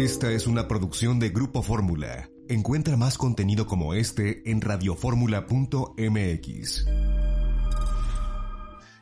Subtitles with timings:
[0.00, 2.30] Esta es una producción de Grupo Fórmula.
[2.48, 6.86] Encuentra más contenido como este en radioformula.mx.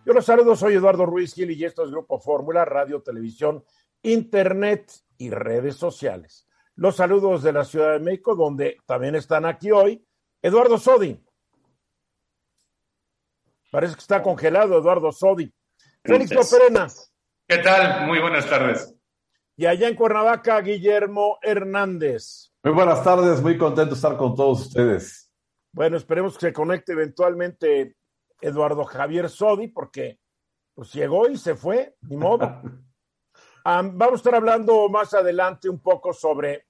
[0.05, 3.65] Yo los saludo, soy Eduardo Ruiz Gil y esto es Grupo Fórmula, radio, televisión,
[4.03, 6.49] internet y redes sociales.
[6.75, 10.05] Los saludos de la Ciudad de México, donde también están aquí hoy
[10.43, 11.25] Eduardo Sodi.
[13.71, 15.55] Parece que está congelado Eduardo Sodi.
[16.03, 16.89] Félix Loperena.
[17.47, 18.09] ¿Qué tal?
[18.09, 18.98] Muy buenas tardes.
[19.61, 22.53] Y allá en Cuernavaca, Guillermo Hernández.
[22.63, 25.33] Muy buenas tardes, muy contento de estar con todos ustedes.
[25.73, 27.97] Bueno, esperemos que se conecte eventualmente
[28.41, 30.21] Eduardo Javier Sodi, porque
[30.75, 32.63] pues llegó y se fue, ni modo.
[33.65, 36.69] Um, vamos a estar hablando más adelante un poco sobre,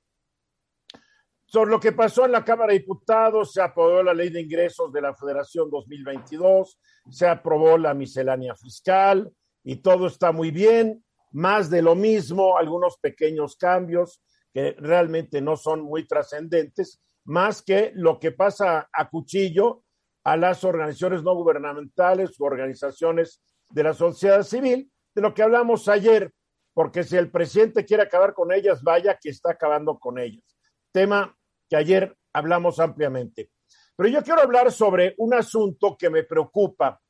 [1.46, 3.52] sobre lo que pasó en la Cámara de Diputados.
[3.52, 9.30] Se aprobó la ley de ingresos de la Federación 2022, se aprobó la miscelánea fiscal
[9.62, 11.05] y todo está muy bien.
[11.32, 17.92] Más de lo mismo, algunos pequeños cambios que realmente no son muy trascendentes, más que
[17.94, 19.84] lo que pasa a cuchillo
[20.25, 25.89] a las organizaciones no gubernamentales u organizaciones de la sociedad civil, de lo que hablamos
[25.89, 26.33] ayer,
[26.75, 30.45] porque si el presidente quiere acabar con ellas, vaya que está acabando con ellas.
[30.92, 31.36] Tema
[31.69, 33.50] que ayer hablamos ampliamente.
[33.97, 37.00] Pero yo quiero hablar sobre un asunto que me preocupa,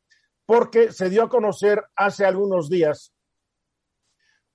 [0.47, 3.15] porque se dio a conocer hace algunos días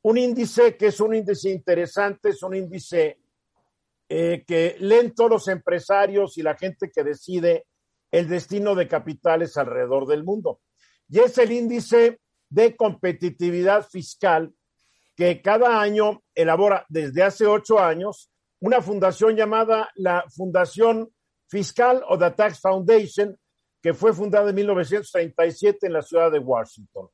[0.04, 3.20] un índice que es un índice interesante, es un índice
[4.09, 4.78] eh, que
[5.16, 7.66] todos los empresarios y la gente que decide
[8.12, 10.62] el destino de capitales alrededor del mundo.
[11.09, 14.54] Y es el índice de competitividad fiscal
[15.16, 21.09] que cada año elabora desde hace ocho años una fundación llamada la Fundación
[21.48, 23.38] Fiscal o The Tax Foundation,
[23.81, 27.09] que fue fundada en 1937 en la ciudad de Washington.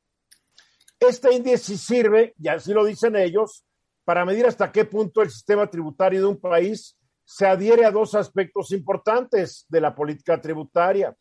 [1.00, 3.64] Este índice sirve, y así lo dicen ellos,
[4.04, 8.14] para medir hasta qué punto el sistema tributario de un país se adhiere a dos
[8.14, 11.16] aspectos importantes de la política tributaria,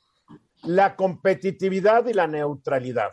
[0.64, 3.12] la competitividad y la neutralidad.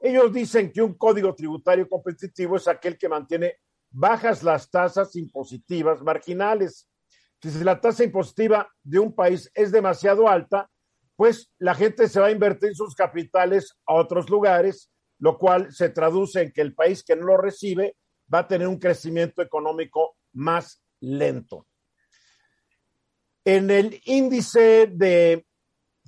[0.00, 3.56] Ellos dicen que un código tributario competitivo es aquel que mantiene
[3.90, 6.88] bajas las tasas impositivas marginales.
[7.42, 10.70] Si la tasa impositiva de un país es demasiado alta,
[11.14, 15.90] pues la gente se va a invertir sus capitales a otros lugares, lo cual se
[15.90, 17.96] traduce en que el país que no lo recibe
[18.32, 21.66] va a tener un crecimiento económico más lento.
[23.44, 25.46] En el índice de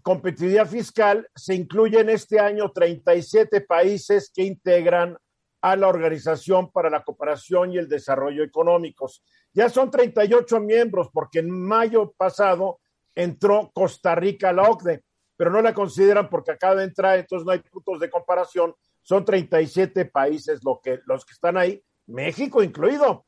[0.03, 5.17] competitividad fiscal se incluyen este año 37 países que integran
[5.61, 9.23] a la Organización para la Cooperación y el Desarrollo Económicos.
[9.53, 12.81] Ya son 38 miembros porque en mayo pasado
[13.15, 15.03] entró Costa Rica a la OCDE,
[15.37, 18.75] pero no la consideran porque acaba de entrar, entonces no hay puntos de comparación.
[19.09, 23.25] Son 37 países lo que, los que están ahí, México incluido.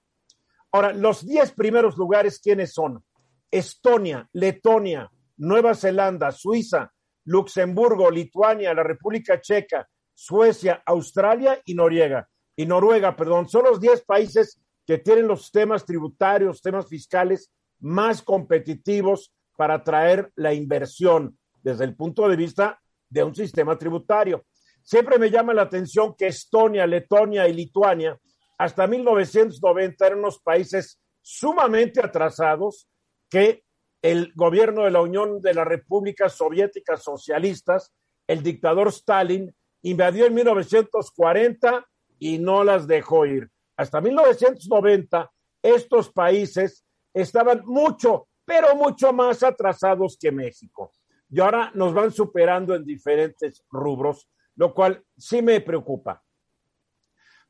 [0.73, 3.03] Ahora, los 10 primeros lugares, ¿quiénes son?
[3.51, 6.93] Estonia, Letonia, Nueva Zelanda, Suiza,
[7.25, 12.29] Luxemburgo, Lituania, la República Checa, Suecia, Australia y Noruega.
[12.55, 18.21] Y Noruega, perdón, son los 10 países que tienen los sistemas tributarios, sistemas fiscales más
[18.21, 24.45] competitivos para atraer la inversión desde el punto de vista de un sistema tributario.
[24.83, 28.19] Siempre me llama la atención que Estonia, Letonia y Lituania
[28.61, 32.87] hasta 1990 eran unos países sumamente atrasados
[33.31, 33.65] que
[34.03, 37.95] el gobierno de la Unión de las Repúblicas Soviéticas Socialistas,
[38.27, 41.87] el dictador Stalin, invadió en 1940
[42.19, 43.49] y no las dejó ir.
[43.79, 45.31] Hasta 1990,
[45.63, 50.93] estos países estaban mucho, pero mucho más atrasados que México.
[51.31, 54.29] Y ahora nos van superando en diferentes rubros,
[54.61, 56.23] lo cual sí me preocupa.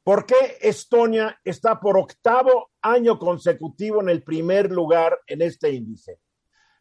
[0.05, 6.21] ¿Por qué Estonia está por octavo año consecutivo en el primer lugar en este índice?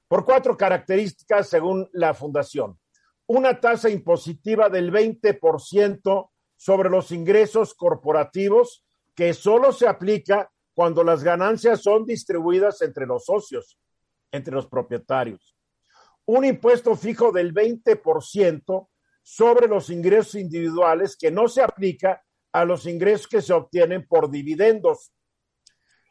[0.07, 2.79] Por cuatro características según la fundación.
[3.25, 8.85] Una tasa impositiva del 20% sobre los ingresos corporativos
[9.15, 13.79] que solo se aplica cuando las ganancias son distribuidas entre los socios,
[14.31, 15.57] entre los propietarios.
[16.25, 18.88] Un impuesto fijo del 20%
[19.31, 24.31] sobre los ingresos individuales que no se aplica a los ingresos que se obtienen por
[24.31, 25.11] dividendos.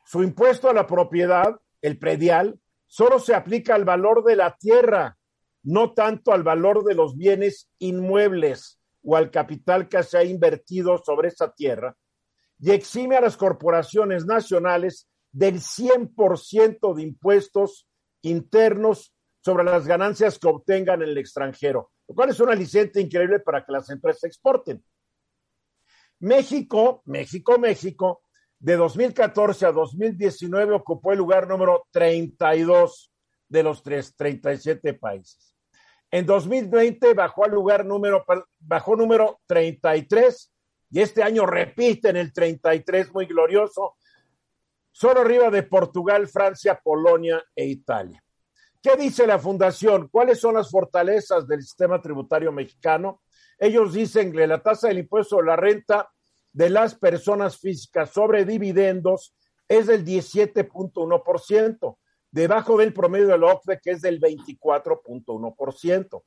[0.06, 5.18] Su impuesto a la propiedad, el predial, solo se aplica al valor de la tierra,
[5.64, 10.96] no tanto al valor de los bienes inmuebles o al capital que se ha invertido
[11.04, 11.96] sobre esa tierra,
[12.60, 17.88] y exime a las corporaciones nacionales del 100% de impuestos
[18.22, 23.40] internos sobre las ganancias que obtengan en el extranjero, lo cual es una licencia increíble
[23.40, 24.82] para que las empresas exporten.
[26.20, 28.22] México, México, México,
[28.60, 33.12] De 2014 a 2019 ocupó el lugar número 32
[33.48, 35.54] de los 37 países.
[36.10, 38.24] En 2020 bajó al lugar número,
[38.58, 40.52] bajó número 33
[40.90, 43.96] y este año repite en el 33 muy glorioso,
[44.90, 48.20] solo arriba de Portugal, Francia, Polonia e Italia.
[48.80, 50.08] ¿Qué dice la Fundación?
[50.08, 53.22] ¿Cuáles son las fortalezas del sistema tributario mexicano?
[53.58, 56.08] Ellos dicen que la tasa del impuesto de la renta
[56.52, 59.34] de las personas físicas sobre dividendos
[59.66, 61.98] es del 17.1%,
[62.30, 66.22] debajo del promedio de la OCDE que es del 24.1%.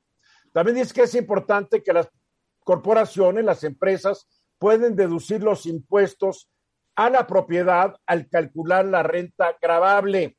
[0.52, 2.10] También dice que es importante que las
[2.66, 4.28] corporaciones, las empresas,
[4.60, 6.50] pueden deducir los impuestos
[6.96, 10.38] a la propiedad al calcular la renta gravable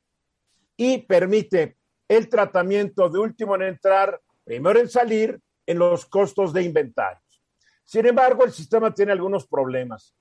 [0.77, 1.77] y permite
[2.13, 7.43] el tratamiento de último en entrar, primero en salir, en los costos de inventarios.
[7.83, 10.15] Sin embargo, el sistema tiene algunos problemas.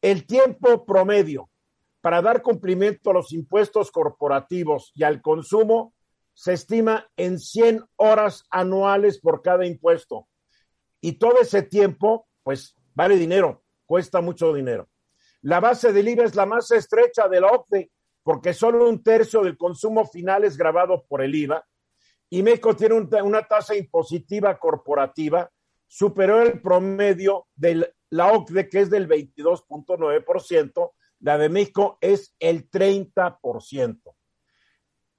[0.00, 1.50] El tiempo promedio
[2.00, 5.94] para dar cumplimiento a los impuestos corporativos y al consumo
[6.34, 10.28] se estima en 100 horas anuales por cada impuesto.
[11.00, 14.88] Y todo ese tiempo, pues, vale dinero, cuesta mucho dinero.
[15.42, 17.90] La base del IVA es la más estrecha de la OCDE,
[18.24, 21.64] porque solo un tercio del consumo final es grabado por el IVA.
[22.30, 25.48] Y México tiene una tasa impositiva corporativa
[25.86, 32.68] superior al promedio de la OCDE, que es del 22.9%, la de México es el
[32.70, 34.00] 30%.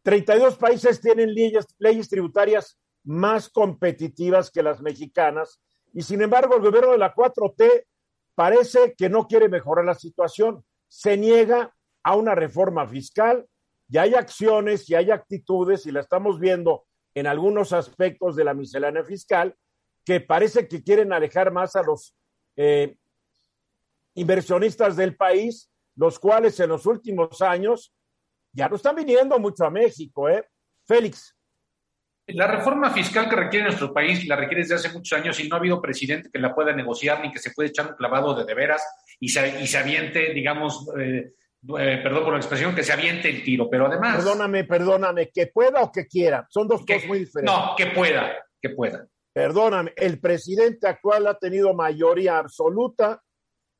[0.01, 5.61] 32 países tienen leyes, leyes tributarias más competitivas que las mexicanas
[5.93, 7.85] y sin embargo el gobierno de la 4T
[8.33, 10.63] parece que no quiere mejorar la situación.
[10.87, 11.74] Se niega
[12.05, 13.47] a una reforma fiscal
[13.89, 16.85] y hay acciones y hay actitudes y la estamos viendo
[17.15, 19.55] en algunos aspectos de la miscelánea fiscal
[20.05, 22.15] que parece que quieren alejar más a los
[22.57, 22.95] eh,
[24.13, 27.91] inversionistas del país, los cuales en los últimos años
[28.53, 30.47] ya no están viniendo mucho a México, ¿eh?
[30.85, 31.35] Félix.
[32.27, 35.55] La reforma fiscal que requiere nuestro país la requiere desde hace muchos años y no
[35.55, 38.53] ha habido presidente que la pueda negociar ni que se pueda echar un clavado de
[38.53, 38.83] veras
[39.19, 41.33] y se, y se aviente, digamos, eh,
[41.79, 44.17] eh, perdón por la expresión, que se aviente el tiro, pero además...
[44.17, 47.55] Perdóname, perdóname, que pueda o que quiera, son dos cosas muy diferentes.
[47.55, 49.05] No, que pueda, que pueda.
[49.33, 53.21] Perdóname, el presidente actual ha tenido mayoría absoluta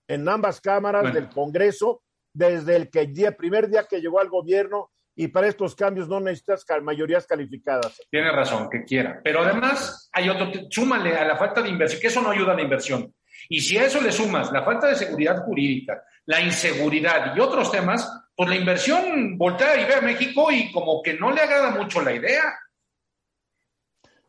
[0.07, 2.03] en ambas cámaras del Congreso
[2.33, 6.09] desde el, que el día, primer día que llegó al gobierno y para estos cambios
[6.09, 8.01] no necesitas mayorías calificadas.
[8.11, 9.21] Tiene razón, que quiera.
[9.23, 12.55] Pero además hay otro, súmale a la falta de inversión, que eso no ayuda a
[12.55, 13.13] la inversión.
[13.47, 17.72] Y si a eso le sumas la falta de seguridad jurídica, la inseguridad y otros
[17.72, 21.72] temas, pues la inversión voltea y ve a México y como que no le agrada
[21.72, 22.60] mucho la idea.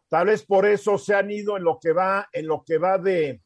[0.08, 2.98] Tal vez por eso se han ido en lo que va, en lo que va
[2.98, 3.43] de,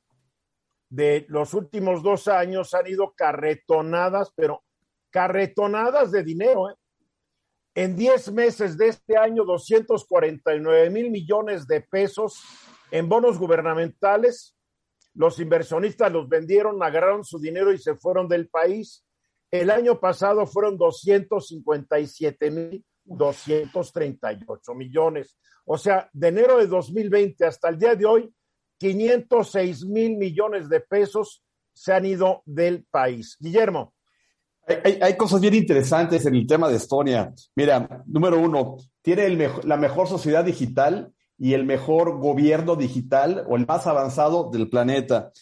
[0.91, 4.63] de los últimos dos años, han ido carretonadas, pero
[5.11, 6.69] carretonadas de dinero.
[6.69, 6.75] ¿eh?
[7.75, 12.43] En diez meses de este año, 249 mil millones de pesos
[12.91, 14.57] en bonos gubernamentales.
[15.15, 19.05] Los inversionistas los vendieron, agarraron su dinero y se fueron del país.
[19.51, 25.37] El año pasado fueron 257 mil 238 millones.
[25.65, 28.33] O sea, de enero de 2020 hasta el día de hoy,
[28.79, 33.37] 506 mil millones de pesos se han ido del país.
[33.39, 33.95] Guillermo.
[34.85, 37.33] Hay, cosas bien interesantes en el tema de Estonia.
[37.57, 43.67] Mira, número uno, tiene la mejor sociedad digital y el mejor gobierno digital o el
[43.67, 45.33] más avanzado del planeta.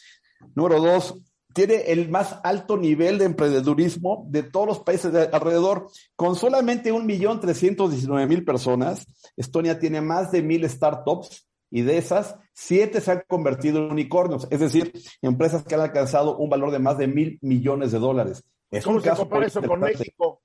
[0.54, 1.16] Número dos,
[1.52, 5.88] tiene el más alto nivel de emprendedurismo de todos los países de alrededor.
[6.14, 11.82] Con solamente un millón trescientos diecinueve mil personas, Estonia tiene más de mil startups y
[11.82, 16.48] de esas, siete se han convertido en unicornios, es decir, empresas que han alcanzado un
[16.48, 18.44] valor de más de mil millones de dólares.
[18.70, 20.42] Es ¿Cómo un se compara eso con México?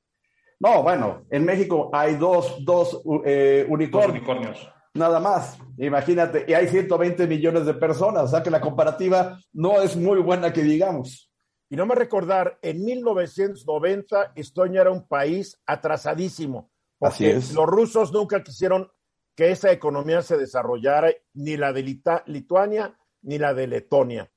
[0.59, 4.13] No, bueno, en México hay dos, dos, eh, unicornios.
[4.13, 5.57] dos unicornios nada más.
[5.77, 10.19] Imagínate, y hay 120 millones de personas, o sea que la comparativa no es muy
[10.19, 11.31] buena que digamos.
[11.69, 16.71] Y no me recordar, en 1990 Estonia era un país atrasadísimo.
[17.01, 17.53] Así es.
[17.53, 18.91] Los rusos nunca quisieron
[19.35, 21.81] que esa economía se desarrollara, ni la de
[22.27, 24.31] Lituania ni la de Letonia.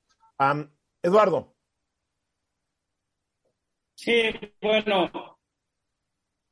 [1.03, 1.55] Eduardo.
[3.95, 5.37] Sí, bueno.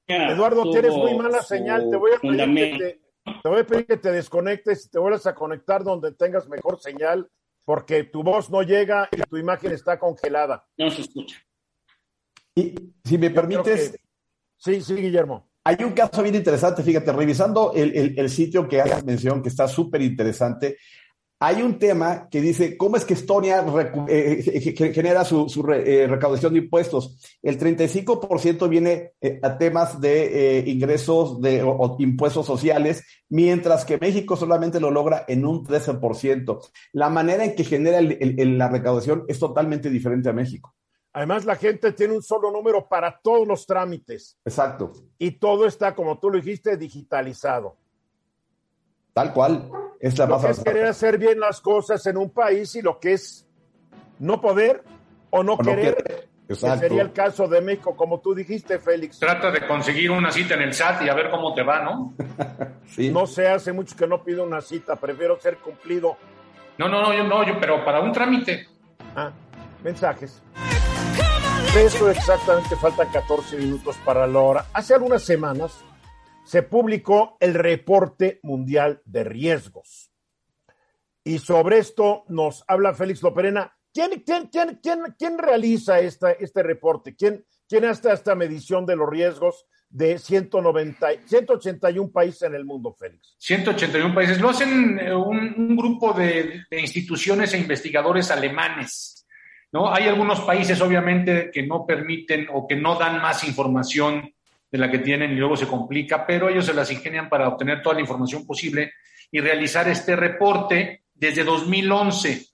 [0.08, 1.90] Eduardo, tienes muy mala señal.
[1.90, 3.05] Te voy a pedir te
[3.44, 7.29] voy a pedir que te desconectes y te vuelvas a conectar donde tengas mejor señal,
[7.63, 10.67] porque tu voz no llega y tu imagen está congelada.
[10.77, 11.38] No se escucha.
[12.55, 14.00] Y si me permites.
[14.58, 15.50] Sí, sí, Guillermo.
[15.63, 20.03] Hay un caso bien interesante, fíjate, revisando el, sitio que haces mención, que está súper
[20.03, 20.77] interesante,
[21.46, 23.64] hay un tema que dice, ¿cómo es que Estonia
[24.10, 27.20] eh, eh, genera su, eh, recaudación de impuestos?
[27.44, 34.80] El 35% viene a temas de ingresos de, o, impuestos sociales, mientras que México solamente
[34.80, 36.68] lo logra en un 13%.
[36.94, 40.74] La manera en que genera la recaudación es totalmente diferente a México.
[41.14, 44.40] Además, la gente tiene un solo número para todos los trámites.
[44.46, 44.94] Exacto.
[45.20, 47.78] Y todo está, como tú lo dijiste, digitalizado.
[49.14, 49.70] Tal cual.
[50.06, 53.00] Es la lo que es querer hacer bien las cosas en un país y lo
[53.00, 53.48] que es
[54.20, 54.84] no poder
[55.32, 56.30] o no, querer.
[56.48, 59.18] sería el caso de México, como tú dijiste, Félix.
[59.18, 62.14] Trata de conseguir una cita en el SAT y a ver cómo te va, ¿no?
[62.86, 63.10] sí.
[63.10, 66.18] No sé, hace mucho que no pido una cita, prefiero ser cumplido.
[66.78, 68.68] No, no, no, yo no, yo, pero para un trámite.
[69.16, 69.32] Ah,
[69.84, 70.40] mensajes.
[71.74, 74.66] De eso exactamente faltan 14 minutos para la hora.
[74.72, 75.84] Hace algunas semanas
[76.46, 80.12] se publicó el reporte mundial de riesgos.
[81.24, 83.75] Y sobre esto nos habla Félix Loperena.
[83.92, 84.24] ¿Quién,
[85.18, 87.16] quién, realiza esta, este reporte?
[87.16, 92.94] ¿Quién, ¿Quién hace esta medición de los riesgos de 190, 181 países en el mundo,
[92.94, 93.36] Félix?
[93.40, 94.40] 181 países.
[94.40, 99.25] Lo hacen eh, un, grupo de, de, instituciones e investigadores alemanes.
[99.72, 99.92] ¿no?
[99.92, 104.36] Hay algunos países, obviamente, que no permiten o que no dan más información
[104.72, 107.82] de la que tienen y luego se complica, pero ellos se las ingenian para obtener
[107.82, 108.94] toda la información posible
[109.32, 112.48] y realizar este reporte desde 2011.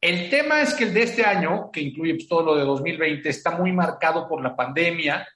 [0.00, 3.28] El tema es que el de este año, que incluye pues, todo lo de 2020,
[3.28, 5.26] está muy marcado por la pandemia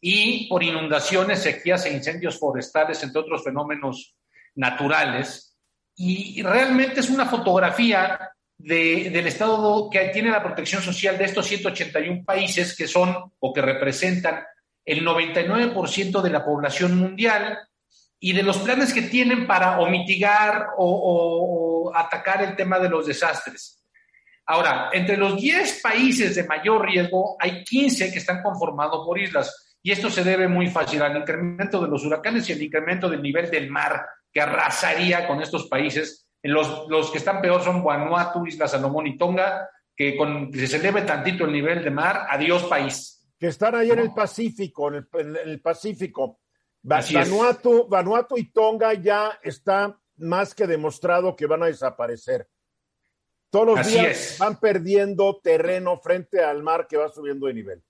[0.00, 4.16] y por inundaciones, sequías e incendios forestales, entre otros fenómenos
[4.54, 5.56] naturales.
[5.96, 12.24] Y realmente es una fotografía del estado que tiene la protección social de estos 181
[12.24, 14.42] países que son o que representan
[14.86, 17.58] el 99% de la población mundial
[18.20, 23.06] y de los planes que tienen para o mitigar o, atacar el tema de los
[23.06, 23.82] desastres.
[24.46, 29.76] Ahora, entre los 10 países de mayor riesgo, hay 15 que están conformados por islas.
[29.82, 33.22] Y esto se debe muy fácil al incremento de los huracanes y al incremento del
[33.22, 36.28] nivel del mar que arrasaría con estos países.
[36.42, 41.02] Los, los que están peor son Vanuatu, Isla Salomón y Tonga, que con se eleve
[41.02, 45.06] tantito el nivel de mar, adiós país que están ahí en el Pacífico, en
[45.44, 46.40] el, Pacífico.
[46.82, 52.48] Vanuatu, Vanuatu y Tonga ya está más que demostrado que van a desaparecer.
[53.50, 57.82] Todos los días van perdiendo terreno frente al mar que va subiendo de nivel.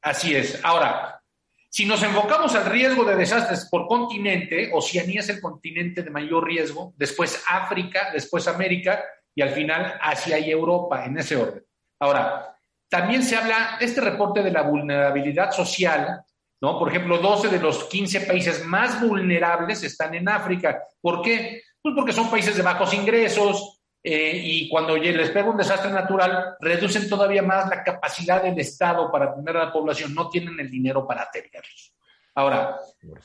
[0.00, 0.60] Así es.
[0.64, 1.22] Ahora,
[1.68, 6.44] si nos enfocamos al riesgo de desastres por continente, Oceanía es el continente de mayor
[6.44, 9.02] riesgo, después África, después América
[9.34, 11.64] y al final Asia y Europa, en ese orden.
[11.98, 12.54] Ahora,
[12.92, 16.22] también se habla, este reporte de la vulnerabilidad social,
[16.60, 16.78] ¿no?
[16.78, 20.78] Por ejemplo, 12 de los 15 países más vulnerables están en África.
[21.00, 21.62] ¿Por qué?
[21.80, 26.54] Pues porque son países de bajos ingresos eh, y cuando les pega un desastre natural,
[26.60, 30.70] reducen todavía más la capacidad del Estado para atender a la población, no tienen el
[30.70, 31.94] dinero para atenderlos.
[32.34, 32.78] Ahora,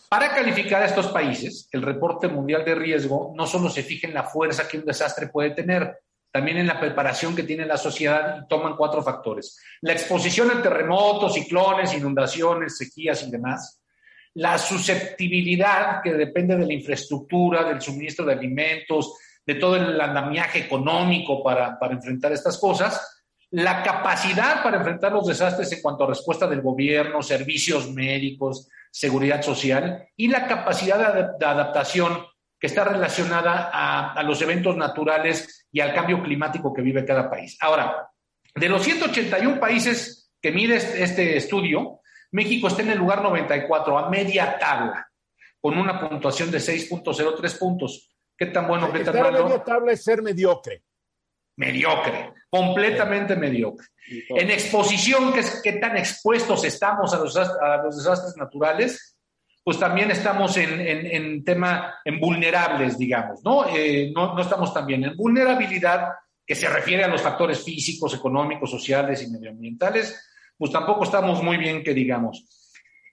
[0.08, 4.14] para calificar a estos países, el reporte mundial de riesgo no solo se fija en
[4.14, 6.00] la fuerza que un desastre puede tener,
[6.38, 9.60] también en la preparación que tiene la sociedad y toman cuatro factores.
[9.82, 13.82] La exposición a terremotos, ciclones, inundaciones, sequías y demás.
[14.36, 20.60] La susceptibilidad, que depende de la infraestructura, del suministro de alimentos, de todo el andamiaje
[20.60, 23.24] económico para, para enfrentar estas cosas.
[23.50, 29.42] La capacidad para enfrentar los desastres en cuanto a respuesta del gobierno, servicios médicos, seguridad
[29.42, 32.16] social y la capacidad de adaptación
[32.60, 37.58] que está relacionada a, los eventos naturales y al cambio climático que vive cada país.
[37.62, 38.10] Ahora,
[38.56, 44.10] de los 181 países que mide este, estudio, México está en el lugar 94, a
[44.10, 45.08] media tabla,
[45.62, 48.10] con una puntuación de 6.03 puntos.
[48.36, 49.46] ¿Qué tan bueno, qué tan malo?
[49.46, 50.84] media tabla es ser mediocre.
[51.58, 53.88] Mediocre, completamente mediocre.
[54.30, 55.34] En exposición,
[55.64, 59.17] ¿qué, tan expuestos estamos a los, a los desastres naturales?
[59.68, 63.42] Pues también estamos en, tema, en vulnerables, digamos,
[63.76, 64.34] eh, ¿no?
[64.34, 64.42] ¿no?
[64.42, 66.08] estamos también en vulnerabilidad,
[66.46, 70.26] que se refiere a los factores físicos, económicos, sociales y medioambientales,
[70.58, 72.46] pues tampoco estamos muy bien, que digamos.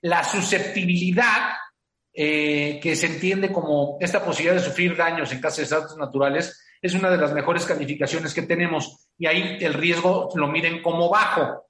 [0.02, 1.56] La susceptibilidad,
[2.12, 6.64] eh, que se entiende como esta posibilidad de sufrir daños en caso de desastres naturales,
[6.80, 11.10] es una de las mejores calificaciones que tenemos y ahí el riesgo lo miden como
[11.10, 11.66] bajo.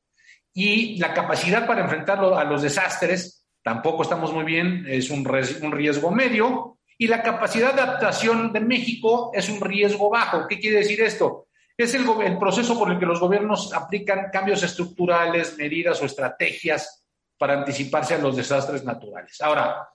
[0.53, 6.11] Y la capacidad para enfrentarlo a los desastres tampoco estamos muy bien, es un, riesgo
[6.11, 10.47] medio, y la capacidad de adaptación de México es un riesgo bajo.
[10.47, 11.49] ¿Qué quiere decir esto?
[11.77, 12.05] Es el,
[12.39, 17.05] proceso por el que los gobiernos aplican cambios estructurales, medidas o estrategias
[17.39, 19.41] para anticiparse a los desastres naturales.
[19.41, 19.89] Ahora,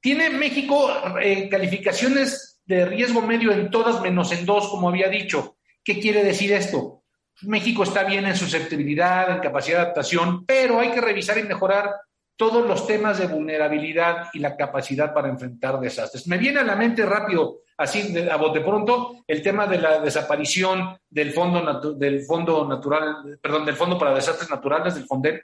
[0.00, 5.56] tiene México eh, calificaciones de riesgo medio en todas menos en dos, como había dicho.
[5.82, 7.04] ¿Qué quiere decir esto?
[7.42, 11.90] México está bien en susceptibilidad, en capacidad de adaptación, pero hay que revisar y mejorar
[12.38, 16.28] todos los temas de vulnerabilidad y la capacidad para enfrentar desastres.
[16.28, 20.96] Me viene a la mente rápido, así a bote pronto, el tema de la desaparición
[21.10, 25.42] del fondo, del fondo natural, perdón, del fondo para desastres naturales, del FONDEN.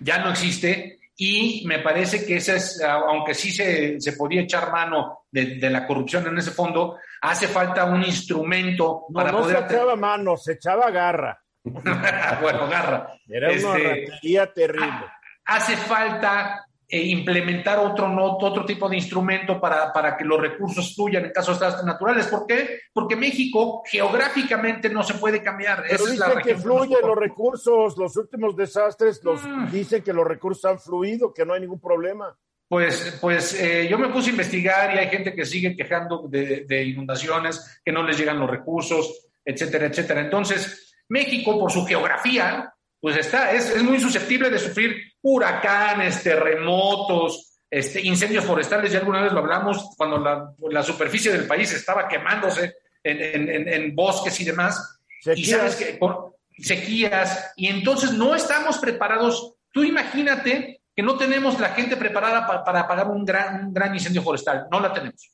[0.00, 4.70] Ya no existe y me parece que ese es, aunque sí se, se podía echar
[4.70, 9.40] mano de, de, la corrupción en ese fondo, hace falta un instrumento no, para no
[9.40, 9.56] poder...
[9.56, 11.42] se echaba mano, se echaba garra.
[11.64, 13.14] bueno, garra.
[13.26, 15.06] Era una Este, ratería terrible.
[15.48, 18.06] Hace falta eh, implementar otro,
[18.38, 22.26] otro tipo de instrumento para, para que los recursos fluyan en casos de desastres naturales.
[22.28, 22.80] ¿Por qué?
[22.92, 25.82] Porque México geográficamente no se puede cambiar.
[25.82, 29.70] Pero Esa es la dicen que fluyen los recursos, los últimos desastres, los Mm.
[29.70, 32.36] dicen que los recursos han fluido, que no hay ningún problema.
[32.68, 36.66] Pues, pues eh, yo me puse a investigar y hay gente que sigue quejando de,
[36.66, 40.20] de inundaciones, que no les llegan los recursos, etcétera, etcétera.
[40.20, 44.96] Entonces, México, por su geografía, pues está, es, es muy susceptible de sufrir
[45.34, 48.92] huracanes, terremotos, este, incendios forestales.
[48.92, 53.48] Ya alguna vez lo hablamos cuando la, la superficie del país estaba quemándose en, en-
[53.50, 55.00] en- en bosques y demás.
[55.34, 55.76] Y sabes Sequías.
[55.76, 59.54] que por sequías, y entonces no estamos preparados.
[59.72, 63.94] Tú imagínate que no tenemos la gente preparada pa- para apagar un gran, un gran
[63.94, 64.66] incendio forestal.
[64.70, 65.30] No la tenemos.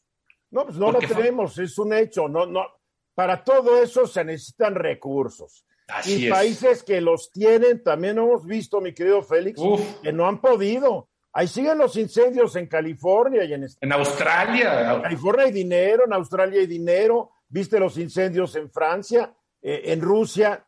[0.51, 2.29] No, pues no Porque fue- tenemos, es un hecho.
[2.29, 2.67] No, no.
[3.15, 5.65] Para todo eso se necesitan recursos.
[5.89, 6.31] Así y es.
[6.31, 11.09] países que los tienen, también hemos visto, mi querido Félix, Uf, que no han podido.
[11.33, 14.95] Ahí siguen los incendios en California y en en Australia.
[14.95, 20.01] En California hay dinero, en Australia hay dinero, viste los incendios en Francia, eh, en
[20.01, 20.65] Rusia.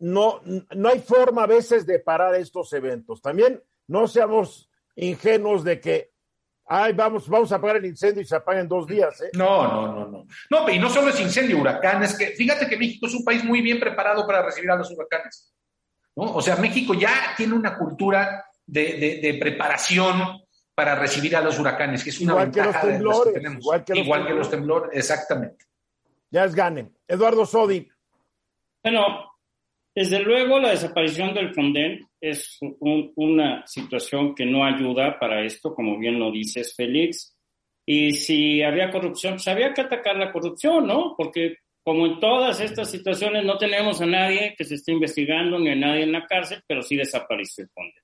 [0.00, 3.22] No, no hay forma a veces de parar estos eventos.
[3.22, 6.13] También no seamos ingenuos de que,
[6.66, 9.20] ay, vamos, vamos a apagar el incendio y se apaga en dos días.
[9.22, 9.30] ¿eh?
[9.34, 10.26] No, no, no, no.
[10.50, 13.60] No, y no solo es incendio, huracanes, que fíjate que México es un país muy
[13.60, 15.52] bien preparado para recibir a los huracanes.
[16.16, 16.24] ¿no?
[16.34, 20.40] O sea, México ya tiene una cultura de, de- de preparación
[20.74, 23.34] para recibir a los huracanes, que es una Igual que los ventaja de las temblores,
[23.34, 23.60] tenemos.
[23.64, 25.64] igual que los Igual que los temblores, exactamente.
[26.30, 26.90] Ya es gane.
[27.06, 27.88] Eduardo Sodi,
[28.82, 29.33] Bueno,
[29.94, 35.74] desde luego la desaparición del Fonden es un- una situación que no ayuda para esto,
[35.74, 37.36] como bien lo dices, Félix.
[37.86, 41.14] Y si había corrupción, pues había que atacar la corrupción, ¿no?
[41.16, 45.68] Porque como en todas estas situaciones no tenemos a nadie que se esté investigando ni
[45.68, 48.02] a nadie en la cárcel, pero sí desapareció el Fonden.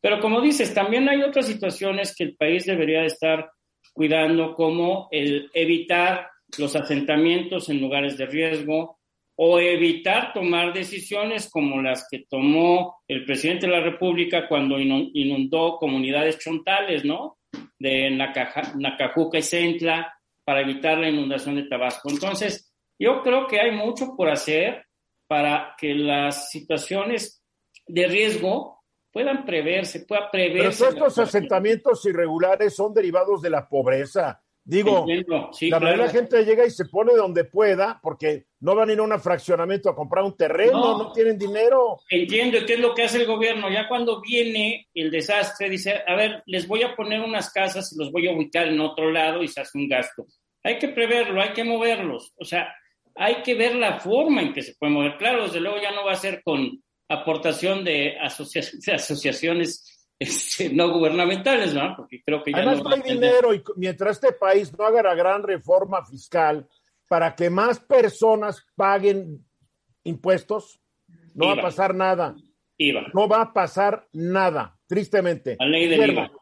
[0.00, 3.50] Pero como dices, también hay otras situaciones que el país debería de estar
[3.94, 8.95] cuidando, como el evitar los asentamientos en lugares de riesgo
[9.38, 15.10] o evitar tomar decisiones como las que tomó el presidente de la República cuando inu-
[15.12, 17.38] inundó comunidades chontales, ¿no?
[17.78, 20.12] De Nacaja- Nacajuca y Centla
[20.44, 22.08] para evitar la inundación de Tabasco.
[22.10, 24.86] Entonces, yo creo que hay mucho por hacer
[25.26, 27.42] para que las situaciones
[27.86, 30.78] de riesgo puedan preverse, pueda pero preverse.
[30.78, 34.42] todos estos asentamientos irregulares son derivados de la pobreza.
[34.68, 35.06] Digo,
[35.52, 36.08] sí, la claro.
[36.08, 39.88] gente llega y se pone donde pueda porque no van a ir a un fraccionamiento
[39.88, 40.98] a comprar un terreno, No.
[41.04, 42.00] no tienen dinero.
[42.10, 43.70] Entiendo qué es lo que hace el gobierno.
[43.70, 47.98] Ya cuando viene el desastre, dice, a ver, les voy a poner unas casas y
[47.98, 50.26] los voy a ubicar en otro lado y se hace un gasto.
[50.64, 52.32] Hay que preverlo, hay que moverlos.
[52.36, 52.74] O sea,
[53.14, 55.16] hay que ver la forma en que se puede mover.
[55.16, 60.70] Claro, desde luego ya no va a ser con aportación de, asocia- de asociaciones este,
[60.70, 61.94] no gubernamentales, ¿no?
[61.96, 65.14] Porque creo que ya Además, no hay dinero y mientras este país no haga la
[65.14, 66.66] gran reforma fiscal
[67.08, 69.44] para que más personas paguen
[70.04, 70.80] impuestos,
[71.34, 72.34] no va a pasar nada.
[72.78, 73.06] IVA.
[73.14, 75.56] No va a pasar nada, tristemente.
[75.58, 76.32] La ley del Guillermo, IVA.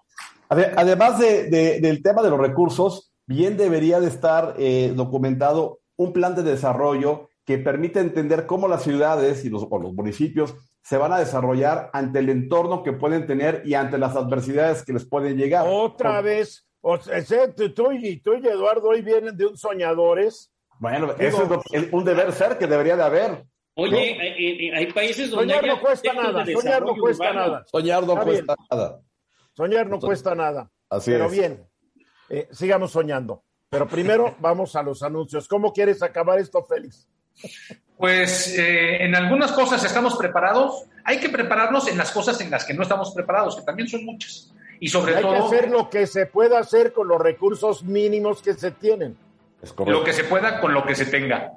[0.49, 5.81] Ade- Además de- de- del tema de los recursos, bien debería de estar eh, documentado
[5.97, 10.55] un plan de desarrollo que permita entender cómo las ciudades y los, o los municipios
[10.83, 14.93] se van a desarrollar ante el entorno que pueden tener y ante las adversidades que
[14.93, 15.67] les pueden llegar.
[15.69, 20.51] Otra vez, o sea, tú, y, tú y Eduardo hoy vienen de un soñadores.
[20.79, 23.45] Bueno, eso es lo- el- un deber ser que debería de haber.
[23.77, 27.41] Oye, hay, hay- hay países donde Soñar no cuesta nada, de soñar no cuesta urbano.
[27.49, 27.65] nada.
[27.67, 28.45] Soñar no Está bien.
[28.47, 29.01] cuesta nada.
[29.53, 30.71] Soñar no Entonces, cuesta nada.
[30.91, 31.33] Así Pero es.
[31.33, 31.67] bien,
[32.29, 33.43] eh, sigamos soñando.
[33.71, 35.49] Pero primero vamos a los anuncios.
[35.49, 37.09] ¿Cómo quieres acabar esto, Félix?
[37.97, 40.85] Pues eh, en algunas cosas estamos preparados.
[41.05, 44.05] Hay que prepararnos en las cosas en las que no estamos preparados, que también son
[44.05, 44.53] muchas.
[44.81, 48.43] Y sobre Hay que todo hacer lo que se pueda hacer con los recursos mínimos
[48.43, 49.17] que se tienen.
[49.63, 51.53] Es lo que se pueda con lo que se tenga.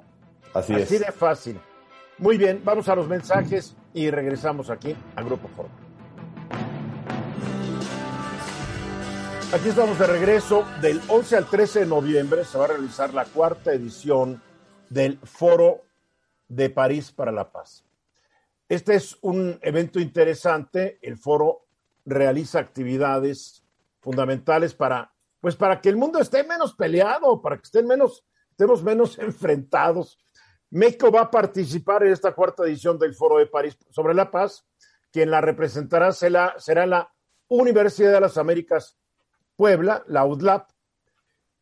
[0.54, 1.00] Así Así es.
[1.00, 1.60] de fácil.
[2.18, 5.68] Muy bien, vamos a los mensajes y regresamos aquí al Grupo Foro.
[9.52, 10.64] Aquí estamos de regreso.
[10.80, 14.42] Del 11 al 13 de noviembre se va a realizar la cuarta edición
[14.90, 15.82] del Foro
[16.48, 17.84] de París para la Paz.
[18.68, 20.98] Este es un evento interesante.
[21.00, 21.66] El foro
[22.04, 23.64] realiza actividades
[24.00, 28.82] fundamentales para, pues para que el mundo esté menos peleado, para que estén menos, estemos
[28.82, 30.18] menos enfrentados.
[30.70, 34.66] México va a participar en esta cuarta edición del Foro de París sobre la Paz.
[35.10, 37.10] Quien la representará será, la
[37.48, 38.98] Universidad de las Américas
[39.56, 40.68] Puebla, la UDLAP.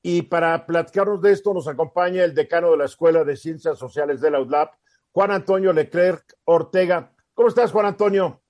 [0.09, 4.21] Y para platicarnos de esto nos acompaña el decano de la Escuela de Ciencias Sociales
[4.21, 4.73] de la UDLAP,
[5.11, 7.11] Juan Antonio Leclerc Ortega.
[7.35, 8.40] ¿Cómo estás, Juan Antonio?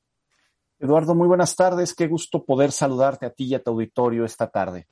[0.79, 1.95] Eduardo, muy buenas tardes.
[1.95, 4.87] Qué gusto poder saludarte a ti y a tu auditorio esta tarde.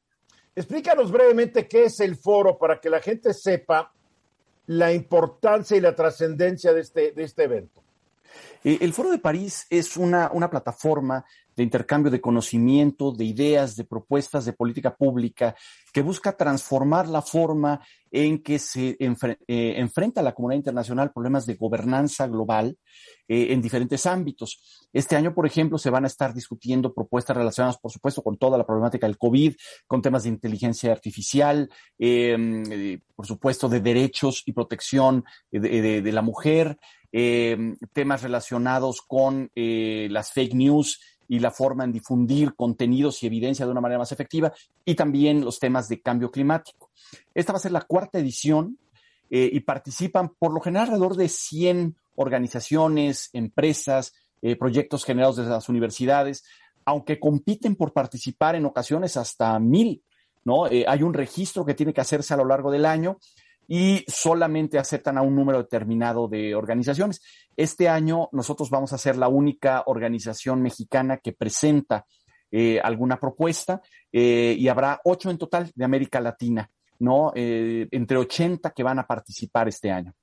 [0.56, 3.92] Explícanos brevemente qué es el foro para que la gente sepa
[4.68, 7.84] la importancia y la trascendencia de este, de este evento.
[8.64, 13.76] Eh, el Foro de París es una, una plataforma de intercambio de conocimiento, de ideas,
[13.76, 15.54] de propuestas de política pública
[15.92, 21.54] que busca transformar la forma en que se eh, enfrenta la comunidad internacional problemas de
[21.54, 22.76] gobernanza global
[23.28, 24.88] eh, en diferentes ámbitos.
[24.92, 28.58] Este año, por ejemplo, se van a estar discutiendo propuestas relacionadas, por supuesto, con toda
[28.58, 29.54] la problemática del COVID,
[29.86, 36.12] con temas de inteligencia artificial, em, eh, por supuesto, de derechos y protección de, de
[36.12, 36.76] la mujer,
[37.12, 43.64] em, temas relacionados con las fake news y la forma en difundir contenidos y evidencia
[43.64, 44.52] de una manera más efectiva,
[44.84, 46.90] y también los temas de cambio climático.
[47.34, 48.78] Esta va a ser la cuarta edición
[49.30, 55.50] eh, y participan por lo general alrededor de 100 organizaciones, empresas, eh, proyectos generados desde
[55.50, 56.44] las universidades,
[56.84, 60.02] aunque compiten por participar en ocasiones hasta mil,
[60.44, 60.66] ¿no?
[60.66, 63.18] Eh, hay un registro que tiene que hacerse a lo largo del año
[63.66, 67.22] y solamente aceptan a un número determinado de organizaciones.
[67.56, 72.06] Este año nosotros vamos a ser la única organización mexicana que presenta
[72.50, 73.80] eh, alguna propuesta
[74.12, 77.32] eh, y habrá ocho en total de América Latina, ¿no?
[77.34, 80.14] Eh, entre 80 que van a participar este año.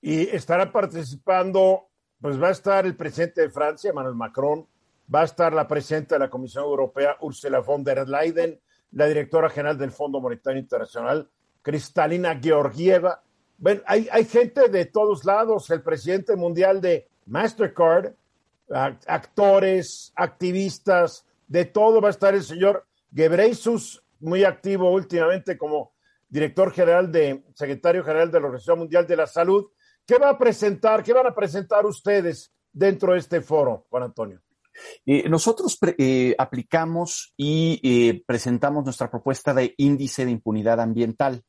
[0.00, 1.88] Y estará participando,
[2.20, 4.66] pues va a estar el presidente de Francia, Emmanuel Macron,
[5.12, 9.48] va a estar la presidenta de la Comisión Europea, Ursula von der Leyen, la directora
[9.48, 11.30] general del Fondo Monetario Internacional,
[11.62, 13.22] Cristalina Georgieva.
[13.58, 18.12] Bueno, hay, gente de todos lados, el presidente mundial de Mastercard,
[18.68, 25.92] actores, activistas, de todo va a estar el señor Gebreisus, muy activo últimamente como
[26.28, 29.66] director general de, secretario general de la Organización Mundial de la Salud.
[30.06, 34.40] ¿Qué va a presentar, qué van a presentar ustedes dentro de este foro, Juan Antonio?
[35.04, 41.44] Eh, nosotros eh, aplicamos y eh, presentamos nuestra propuesta de índice de impunidad ambiental.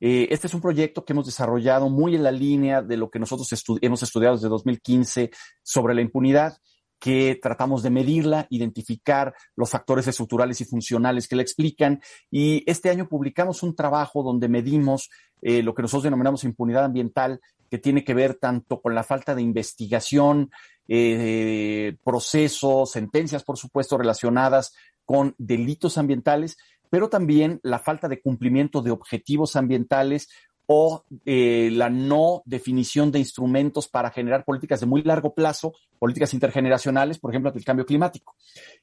[0.00, 3.18] Eh, este es un proyecto que hemos desarrollado muy en la línea de lo que
[3.18, 3.48] nosotros
[3.80, 5.30] hemos estudiado desde 2015
[5.62, 6.58] sobre la impunidad
[6.98, 12.00] que tratamos de medirla, identificar los factores estructurales y funcionales que la explican.
[12.30, 15.10] Y este año publicamos un trabajo donde medimos
[15.42, 19.34] eh, lo que nosotros denominamos impunidad ambiental, que tiene que ver tanto con la falta
[19.34, 20.50] de investigación,
[20.88, 24.72] eh, procesos, sentencias, por supuesto, relacionadas
[25.04, 26.56] con delitos ambientales,
[26.90, 30.28] pero también la falta de cumplimiento de objetivos ambientales
[30.66, 36.34] o eh, la no definición de instrumentos para generar políticas de muy largo plazo, políticas
[36.34, 38.34] intergeneracionales, por ejemplo, el cambio climático.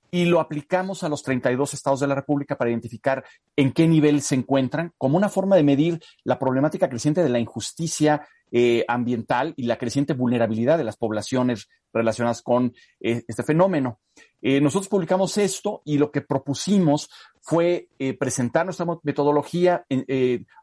[0.09, 4.21] Y lo aplicamos a los 32 estados de la República para identificar en qué nivel
[4.21, 9.55] se encuentran, como una forma de medir la problemática creciente de la injusticia eh, ambiental
[9.57, 13.99] y la creciente vulnerabilidad de las poblaciones relacionadas con eh, este fenómeno.
[14.43, 17.09] Eh, nosotros publicamos esto y lo que propusimos
[17.41, 19.85] fue eh, presentar nuestra metodología,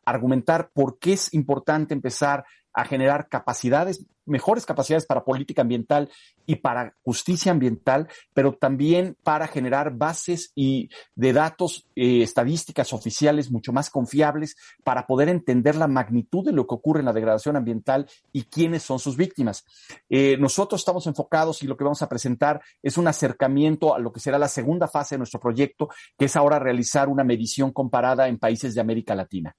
[0.05, 6.09] argumentar por qué es importante empezar a generar capacidades, mejores capacidades para política ambiental
[6.47, 13.51] y para justicia ambiental, pero también para generar bases y de datos, eh, estadísticas oficiales
[13.51, 17.57] mucho más confiables para poder entender la magnitud de lo que ocurre en la degradación
[17.57, 19.65] ambiental y quiénes son sus víctimas.
[20.09, 24.13] Eh, nosotros estamos enfocados y lo que vamos a presentar es un acercamiento a lo
[24.13, 28.29] que será la segunda fase de nuestro proyecto, que es ahora realizar una medición comparada
[28.29, 29.57] en países de América Latina.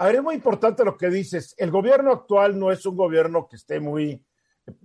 [0.00, 1.54] A ver, es muy importante lo que dices.
[1.58, 4.24] El gobierno actual no es un gobierno que esté muy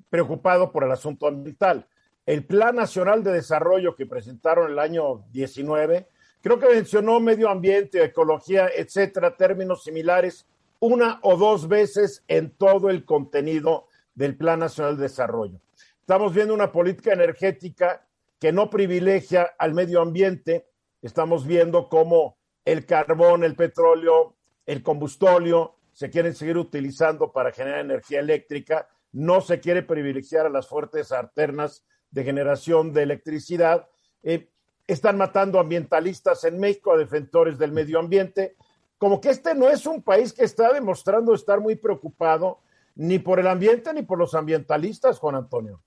[0.10, 1.88] preocupado por el asunto ambiental.
[2.26, 6.10] El Plan Nacional de Desarrollo que presentaron el año 19,
[6.42, 10.48] creo que mencionó medio ambiente, ecología, etcétera, términos similares,
[10.82, 15.62] una o dos veces en todo el contenido del Plan Nacional de Desarrollo.
[16.02, 18.06] Estamos viendo una política energética
[18.38, 20.68] que no privilegia al medio ambiente.
[21.02, 27.80] Estamos viendo cómo el carbón, el petróleo, el combustóleo se quieren seguir utilizando para generar
[27.80, 33.88] energía eléctrica, no se quiere privilegiar a las fuertes alternas de generación de electricidad.
[34.24, 34.50] Eh,
[34.88, 38.56] están matando ambientalistas en México, a defensores del medio ambiente.
[38.98, 42.60] Como que este no es un país que está demostrando estar muy preocupado
[42.96, 45.82] ni por el ambiente ni por los ambientalistas, Juan Antonio.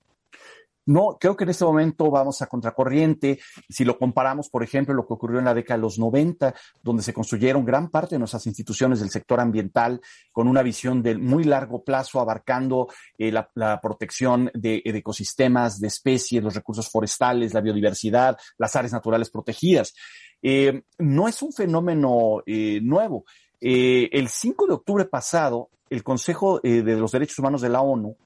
[0.89, 3.39] No, creo que en este momento vamos a contracorriente.
[3.69, 7.03] Si lo comparamos, por ejemplo, lo que ocurrió en la década de los 90, donde
[7.03, 10.01] se construyeron gran parte de nuestras instituciones del sector ambiental
[10.33, 16.43] con una visión de muy largo plazo, abarcando eh, la, protección de, ecosistemas, de especies,
[16.43, 19.93] los recursos forestales, la biodiversidad, las áreas naturales protegidas.
[20.41, 23.27] Eh, no es un fenómeno eh, nuevo.
[23.61, 28.17] el 5 de octubre pasado, el Consejo de los Derechos Humanos de la ONU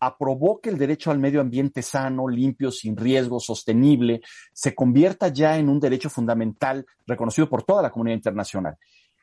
[0.00, 4.20] aprobó que el derecho al medio ambiente sano, limpio, sin riesgo, sostenible,
[4.52, 8.76] se convierta ya en un derecho fundamental reconocido por toda la comunidad internacional.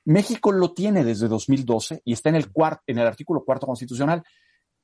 [0.06, 2.52] México lo tiene desde 2012 y está en el,
[2.88, 4.24] en el artículo cuarto constitucional.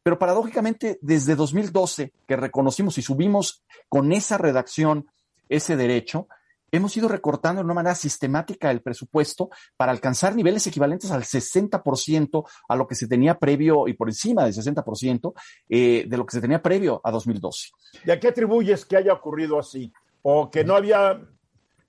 [0.04, 5.06] Pero paradójicamente, desde 2012, que reconocimos y subimos con esa redacción
[5.48, 6.28] ese derecho,
[6.72, 12.44] hemos ido recortando de una manera sistemática el presupuesto para alcanzar niveles equivalentes al 60%
[12.68, 15.34] a lo que se tenía previo y por encima del 60%
[15.70, 17.70] eh, de lo que se tenía previo a 2012.
[18.06, 19.92] ¿Y a qué atribuyes que haya ocurrido así?
[20.22, 21.20] ¿O que no había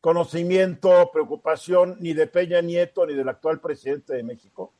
[0.00, 4.74] conocimiento, preocupación ni de Peña Nieto ni del actual presidente de México?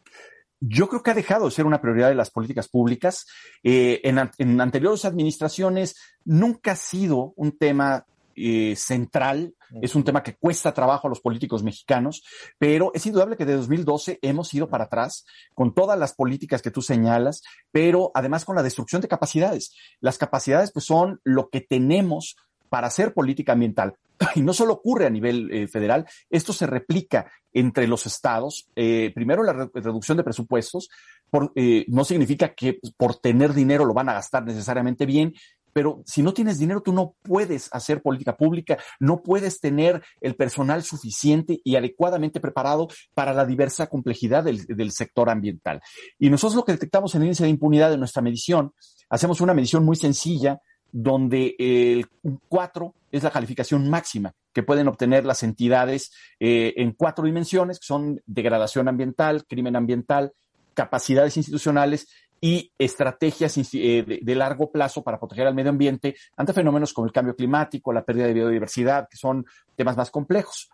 [0.65, 3.27] yo creo que ha dejado de ser una prioridad de las políticas públicas.
[3.65, 8.07] Eh, en, en, anteriores administraciones nunca ha sido un tema
[8.37, 12.23] eh, central, es un tema que cuesta trabajo a los políticos mexicanos,
[12.59, 16.71] pero es indudable que de 2012 hemos ido para atrás con todas las políticas que
[16.71, 19.75] tú señalas, pero además con la destrucción de capacidades.
[20.01, 22.37] Las capacidades pues son lo que tenemos
[22.69, 23.95] para hacer política ambiental.
[24.37, 28.69] Y no solo ocurre a nivel eh, federal, esto se replica entre los estados.
[28.77, 30.89] Eh, primero, la reducción de presupuestos
[31.29, 31.53] por,
[31.89, 35.35] no significa que por tener dinero lo van a gastar necesariamente bien,
[35.73, 40.35] pero si no tienes dinero, tú no puedes hacer política pública, no puedes tener el
[40.35, 45.81] personal suficiente y adecuadamente preparado para la diversa complejidad del, sector ambiental.
[46.19, 48.73] Y nosotros lo que detectamos en el índice de impunidad de nuestra medición,
[49.09, 52.07] hacemos una medición muy sencilla donde el
[52.49, 57.87] 4 es la calificación máxima que pueden obtener las entidades eh, en cuatro dimensiones, que
[57.87, 60.33] son degradación ambiental, crimen ambiental,
[60.75, 62.09] capacidades institucionales
[62.45, 67.13] y estrategias eh, de, largo plazo para proteger al medio ambiente ante fenómenos como el
[67.13, 70.69] cambio climático, la pérdida de biodiversidad, que son temas más complejos.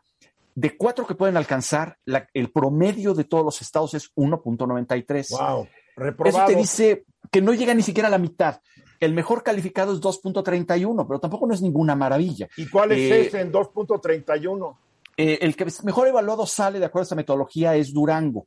[0.54, 1.98] De cuatro que pueden alcanzar,
[2.32, 5.38] el promedio de todos los estados es 1.93.
[5.38, 5.68] Wow,
[6.24, 8.62] Eso te dice que no llega ni siquiera a la mitad.
[8.98, 12.48] El mejor calificado es 2.31, pero tampoco no es ninguna maravilla.
[12.56, 14.74] ¿Y cuál es eh, ese en 2.31?
[15.18, 18.46] Eh, el que mejor evaluado sale de acuerdo a esta metodología es Durango.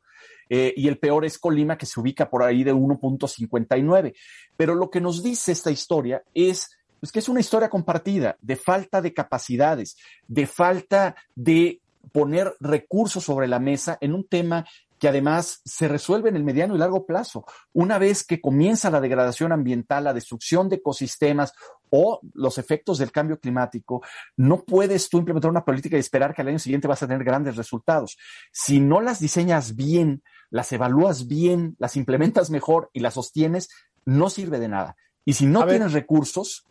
[0.54, 4.14] Eh, y el peor es Colima, que se ubica por ahí de 1.59.
[4.58, 8.58] Pero lo que nos dice esta historia es pues, que es una historia compartida de
[8.58, 9.96] falta de capacidades,
[10.28, 11.80] de falta de
[12.12, 14.66] poner recursos sobre la mesa en un tema
[15.02, 17.44] que además se resuelve en el mediano y largo plazo.
[17.74, 21.54] Una vez que comienza la degradación ambiental, la destrucción de ecosistemas
[21.90, 24.04] o los efectos del cambio climático,
[24.38, 27.24] no puedes tú implementar una política y esperar que al año siguiente vas a tener
[27.24, 28.16] grandes resultados.
[28.52, 33.70] Si no las diseñas bien, las evalúas bien, las implementas mejor y las sostienes,
[34.06, 34.98] no sirve de nada.
[35.26, 36.68] Y si no tienes recursos,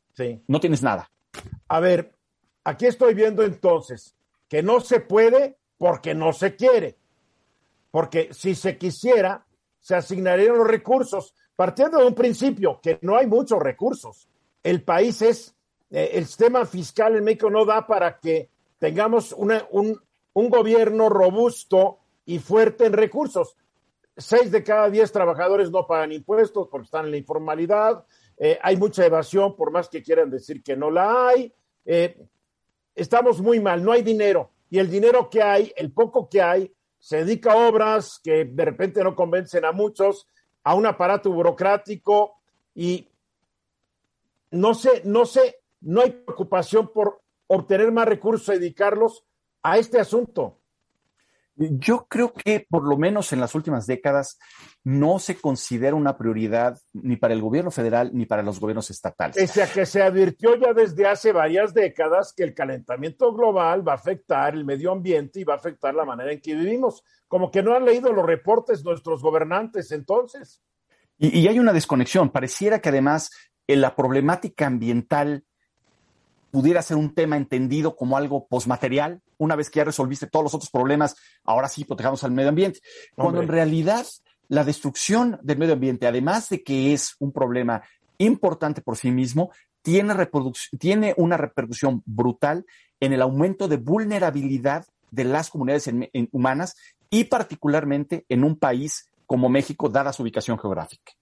[0.47, 1.11] no tienes nada.
[1.67, 2.15] A ver,
[2.63, 4.15] aquí estoy viendo entonces
[4.49, 7.01] que no se puede porque no se quiere
[7.91, 9.45] porque si se quisiera,
[9.81, 14.29] se asignarían los recursos, partiendo de un principio que no hay muchos recursos.
[14.63, 15.55] El país es,
[15.91, 21.99] eh, el sistema fiscal en México no da para que tengamos un, un, gobierno robusto
[22.25, 23.57] y fuerte en recursos.
[24.17, 28.05] Seis de cada diez trabajadores no pagan impuestos porque están en la informalidad.
[28.39, 31.53] Eh, hay mucha evasión, por más que quieran decir que no la hay.
[31.85, 32.27] Eh,
[32.95, 34.51] estamos muy mal, no hay dinero.
[34.71, 38.65] Y el dinero que hay, el poco que hay, se dedica a obras que de
[38.65, 40.29] repente no convencen a muchos,
[40.63, 42.37] a un aparato burocrático
[42.75, 43.09] y
[44.53, 49.25] no sé, no sé, no hay preocupación por obtener más recursos y dedicarlos
[49.63, 50.60] a este asunto.
[51.63, 54.39] Yo creo que por lo menos en las últimas décadas
[54.83, 59.37] no se considera una prioridad ni para el gobierno federal ni para los gobiernos estatales.
[59.37, 63.93] Pese a que se advirtió ya desde hace varias décadas que el calentamiento global va
[63.93, 67.05] a afectar el medio ambiente y va a afectar la manera en que vivimos.
[67.29, 70.63] Como que no han leído los reportes nuestros gobernantes entonces.
[71.19, 72.31] Y, y hay una desconexión.
[72.31, 73.31] Pareciera que además
[73.67, 75.45] en la problemática ambiental
[76.51, 80.55] pudiera ser un tema entendido como algo posmaterial, una vez que ya resolviste todos los
[80.55, 82.81] otros problemas, ahora sí protejamos al medio ambiente.
[83.17, 84.07] Cuando en realidad
[84.49, 87.83] la destrucción del medio ambiente, además de que es un problema
[88.19, 89.51] importante por sí mismo,
[89.83, 90.15] tiene,
[90.79, 92.67] tiene una repercusión brutal
[93.01, 95.91] en el aumento de vulnerabilidad de las comunidades
[96.33, 96.77] humanas
[97.09, 101.13] y particularmente en un país como México, dada su ubicación geográfica.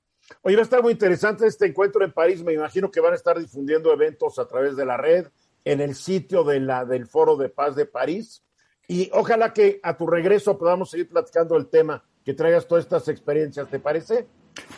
[0.42, 2.42] Oye, va a estar muy interesante este encuentro en París.
[2.42, 5.28] Me imagino que van a estar difundiendo eventos a través de la red
[5.64, 8.42] en el sitio de la, del Foro de Paz de París.
[8.86, 13.08] Y ojalá que a tu regreso podamos seguir platicando el tema, que traigas todas estas
[13.08, 14.26] experiencias, ¿te parece?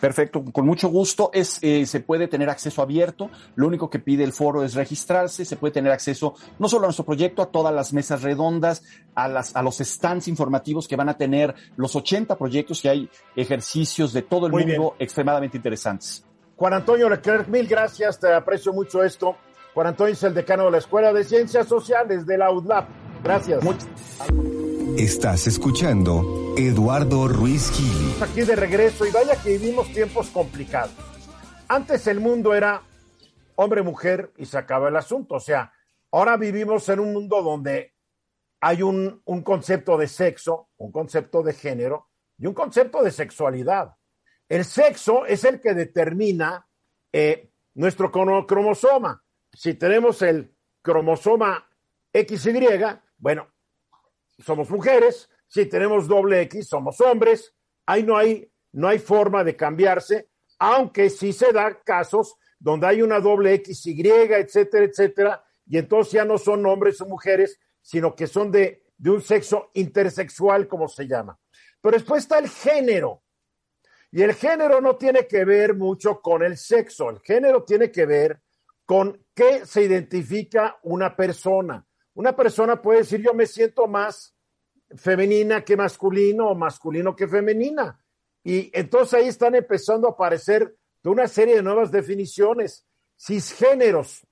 [0.01, 1.31] Perfecto, con mucho gusto.
[1.33, 3.31] Es, eh, se puede tener acceso abierto.
[3.55, 5.45] Lo único que pide el foro es registrarse.
[5.45, 8.83] Se puede tener acceso no solo a nuestro proyecto, a todas las mesas redondas,
[9.15, 13.11] a, las, a los stands informativos que van a tener los 80 proyectos y hay
[13.37, 16.25] ejercicios de todo el mundo extremadamente interesantes.
[16.57, 18.19] Juan Antonio Leclerc, mil gracias.
[18.19, 19.37] Te aprecio mucho esto.
[19.75, 22.89] Juan Antonio es el decano de la Escuela de Ciencias Sociales de la UDLAP.
[23.23, 23.63] Gracias.
[24.97, 28.15] Estás escuchando Eduardo Ruiz Gili.
[28.21, 30.93] Aquí de regreso y vaya que vivimos tiempos complicados.
[31.69, 32.83] Antes el mundo era
[33.55, 35.37] hombre-mujer y se acaba el asunto.
[35.37, 35.73] O sea,
[36.11, 37.95] ahora vivimos en un mundo donde
[38.61, 43.95] hay un, un concepto de sexo, un concepto de género y un concepto de sexualidad.
[44.49, 46.67] El sexo es el que determina
[47.13, 49.23] eh, nuestro cromosoma.
[49.53, 51.69] Si tenemos el cromosoma
[52.13, 52.61] XY,
[53.19, 53.49] bueno,
[54.39, 57.55] somos mujeres, si tenemos doble X, somos hombres,
[57.87, 63.03] ahí no hay, no hay forma de cambiarse, aunque sí se da casos donde hay
[63.03, 68.27] una doble XY, etcétera, etcétera, y entonces ya no son hombres o mujeres, sino que
[68.27, 71.39] son de, de un sexo intersexual, como se llama.
[71.81, 73.23] Pero después está el género.
[74.13, 78.07] Y el género no tiene que ver mucho con el sexo, el género tiene que
[78.07, 78.41] ver
[78.91, 81.87] con qué se identifica una persona.
[82.15, 84.37] Una persona puede decir yo me siento más
[84.97, 88.05] femenina que masculino o masculino que femenina.
[88.43, 92.85] Y entonces ahí están empezando a aparecer una serie de nuevas definiciones.
[93.17, 94.27] Cisgéneros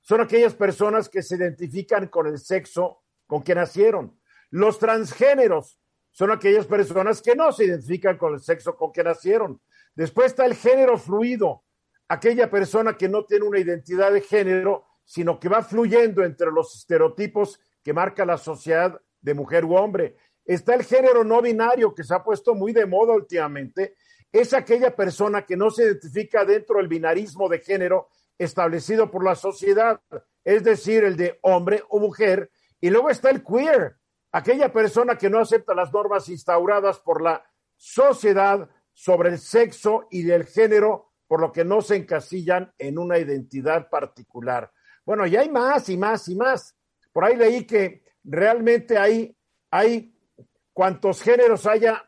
[0.00, 4.18] son aquellas personas que se identifican con el sexo con que nacieron.
[4.48, 9.60] Los transgéneros son aquellas personas que no se identifican con el sexo con que nacieron.
[9.94, 11.64] Después está el género fluido,
[12.08, 16.74] aquella persona que no tiene una identidad de género, sino que va fluyendo entre los
[16.74, 20.16] estereotipos que marca la sociedad de mujer u hombre.
[20.44, 23.94] Está el género no binario que se ha puesto muy de moda últimamente.
[24.32, 29.34] Es aquella persona que no se identifica dentro del binarismo de género establecido por la
[29.34, 30.00] sociedad,
[30.44, 32.50] es decir, el de hombre o mujer.
[32.80, 33.96] Y luego está el queer,
[34.32, 37.44] aquella persona que no acepta las normas instauradas por la
[37.76, 43.18] sociedad sobre el sexo y el género, por lo que no se encasillan en una
[43.18, 44.72] identidad particular.
[45.04, 46.74] Bueno, y hay más y más y más.
[47.12, 49.36] Por ahí leí que realmente hay,
[49.70, 50.14] hay
[50.72, 52.04] cuantos géneros haya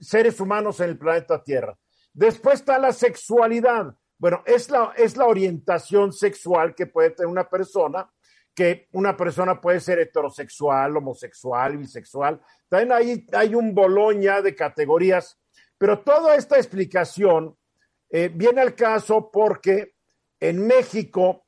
[0.00, 1.78] seres humanos en el planeta Tierra.
[2.12, 3.94] Después está la sexualidad.
[4.18, 8.10] Bueno, es la, es la orientación sexual que puede tener una persona,
[8.54, 12.40] que una persona puede ser heterosexual, homosexual, bisexual.
[12.68, 15.38] También hay, hay un boloña de categorías,
[15.76, 17.57] pero toda esta explicación
[18.10, 19.94] eh, viene al caso porque
[20.40, 21.46] en México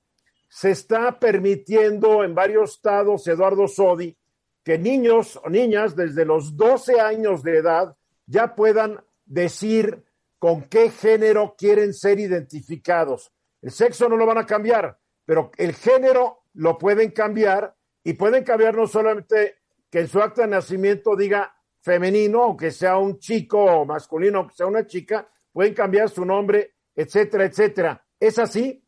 [0.48, 4.16] se está permitiendo en varios estados, Eduardo Sodi,
[4.64, 7.96] que niños o niñas desde los 12 años de edad
[8.26, 10.04] ya puedan decir
[10.38, 13.32] con qué género quieren ser identificados.
[13.62, 18.42] El sexo no lo van a cambiar, pero el género lo pueden cambiar y pueden
[18.42, 19.58] cambiar no solamente
[19.90, 24.54] que en su acta de nacimiento diga femenino, aunque sea un chico o masculino, aunque
[24.54, 28.04] sea una chica, pueden cambiar su nombre, etcétera, etcétera.
[28.18, 28.82] ¿Es así?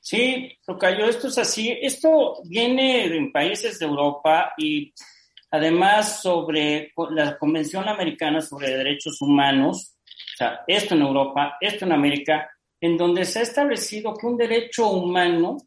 [0.00, 1.76] Sí, Tocayo, esto es así.
[1.80, 4.92] Esto viene en países de Europa y
[5.50, 11.92] además sobre la Convención Americana sobre Derechos Humanos, o sea, esto en Europa, esto en
[11.92, 15.58] América, en donde se ha establecido que un derecho humano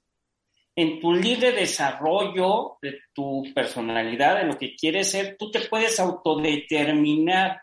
[0.76, 6.00] en tu libre desarrollo de tu personalidad, de lo que quieres ser, tú te puedes
[6.00, 7.62] autodeterminar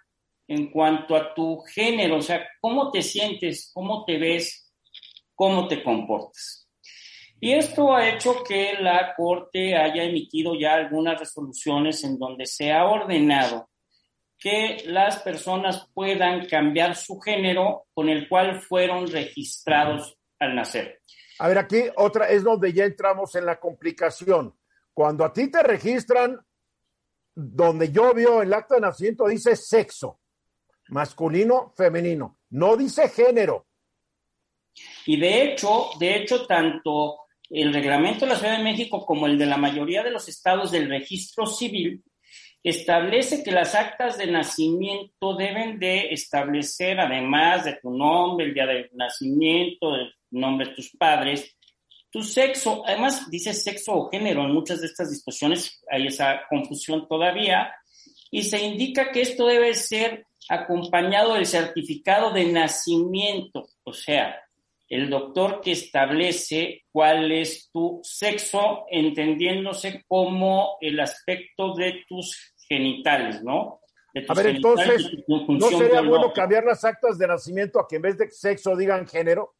[0.50, 4.74] en cuanto a tu género, o sea, cómo te sientes, cómo te ves,
[5.32, 6.68] cómo te comportas.
[7.38, 12.72] Y esto ha hecho que la Corte haya emitido ya algunas resoluciones en donde se
[12.72, 13.70] ha ordenado
[14.36, 21.00] que las personas puedan cambiar su género con el cual fueron registrados al nacer.
[21.38, 24.52] A ver, aquí otra es donde ya entramos en la complicación.
[24.92, 26.40] Cuando a ti te registran,
[27.36, 30.18] donde yo veo el acta de nacimiento dice sexo,
[30.90, 33.66] masculino, femenino, no dice género.
[35.06, 37.18] Y de hecho, de hecho, tanto
[37.48, 40.70] el reglamento de la Ciudad de México, como el de la mayoría de los estados
[40.70, 42.02] del registro civil,
[42.62, 48.66] establece que las actas de nacimiento deben de establecer, además de tu nombre, el día
[48.66, 51.56] de nacimiento, el nombre de tus padres,
[52.10, 57.06] tu sexo, además dice sexo o género en muchas de estas disposiciones, hay esa confusión
[57.08, 57.72] todavía,
[58.30, 64.40] y se indica que esto debe ser acompañado del certificado de nacimiento, o sea,
[64.88, 73.42] el doctor que establece cuál es tu sexo, entendiéndose como el aspecto de tus genitales,
[73.42, 73.80] ¿no?
[74.28, 78.18] a ver, entonces, ¿no sería bueno cambiar las actas de nacimiento a que en vez
[78.18, 79.54] de sexo digan género?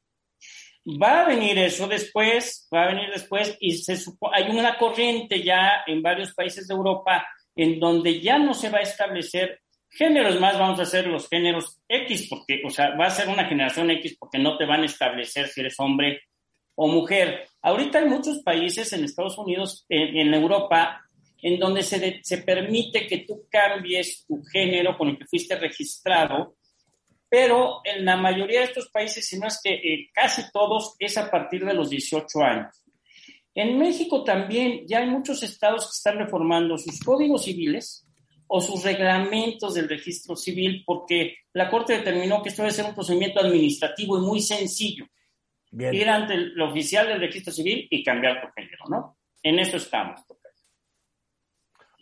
[1.01, 3.97] Va a venir eso después, va a venir después y se
[4.33, 7.25] hay una corriente ya en varios países de Europa
[7.57, 11.81] en donde ya no se va a establecer géneros más, vamos a hacer los géneros
[11.89, 14.87] X, porque, o sea, va a ser una generación X porque no te van a
[14.87, 16.23] establecer si eres hombre
[16.77, 17.49] o mujer.
[17.63, 21.03] Ahorita hay muchos países en Estados Unidos, en, Europa,
[21.43, 26.55] en donde se, se permite que tú cambies tu género con el que fuiste registrado,
[27.29, 31.17] pero en la mayoría de estos países, si no es que eh, casi todos, es
[31.19, 32.83] a partir de los 18 años.
[33.55, 38.07] En México también ya hay muchos estados que están reformando sus códigos civiles
[38.47, 42.95] o sus reglamentos del registro civil porque la Corte determinó que esto debe ser un
[42.95, 45.07] procedimiento administrativo y muy sencillo.
[45.73, 49.19] Ir ante el oficial del registro civil y cambiar tu género, ¿no?
[49.43, 50.21] En eso estamos.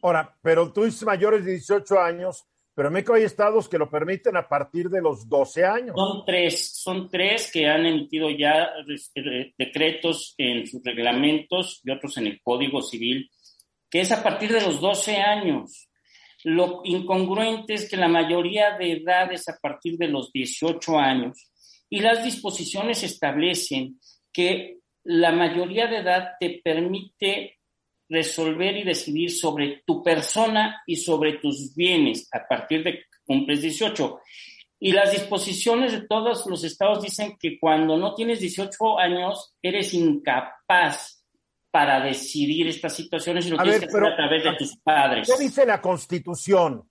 [0.03, 2.47] Ahora, pero tú dices mayores de 18 años,
[2.79, 5.97] pero México hay estados que lo permiten a partir de los 12 años.
[5.97, 12.17] Son tres, son tres que han emitido ya este, decretos en sus reglamentos y otros
[12.19, 13.29] en el Código Civil,
[13.91, 15.89] que es a partir de los 12 años.
[16.45, 21.51] Lo incongruente es que la mayoría de edad es a partir de los 18 años
[21.91, 23.99] y las disposiciones establecen
[24.33, 27.58] que la mayoría de edad te permite
[28.09, 33.63] resolver y decidir sobre tu persona y sobre tus bienes a partir de que cumples
[33.63, 34.21] 18.
[34.81, 39.93] Y las disposiciones de todos los estados dicen que cuando no tienes 18 años eres
[39.93, 41.25] incapaz
[41.71, 45.29] para decidir estas situaciones y lo tienes que hacer a través de tus padres.
[45.29, 46.89] ¿Qué dice la Constitución?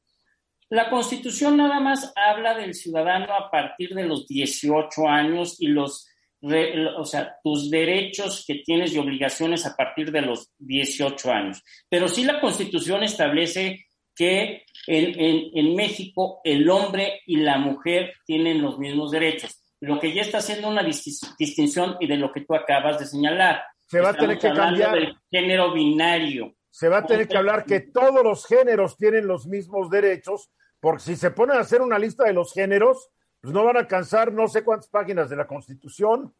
[0.70, 6.07] La Constitución nada más habla del ciudadano a partir de los 18 años y los
[6.41, 11.63] o sea, tus derechos que tienes y obligaciones a partir de los 18 años.
[11.89, 13.85] Pero sí la Constitución establece
[14.15, 19.63] que en, en, México el hombre y la mujer tienen los mismos derechos.
[19.79, 23.61] Lo que ya está haciendo una distinción y de lo que tú acabas de señalar.
[23.85, 24.97] Se va a tener que cambiar.
[24.97, 26.55] el género binario.
[26.71, 31.03] Se va a tener que hablar que todos los géneros tienen los mismos derechos, porque
[31.03, 33.09] si se ponen a hacer una lista de los géneros,
[33.41, 36.33] pues no van a alcanzar no sé cuántas páginas de la Constitución.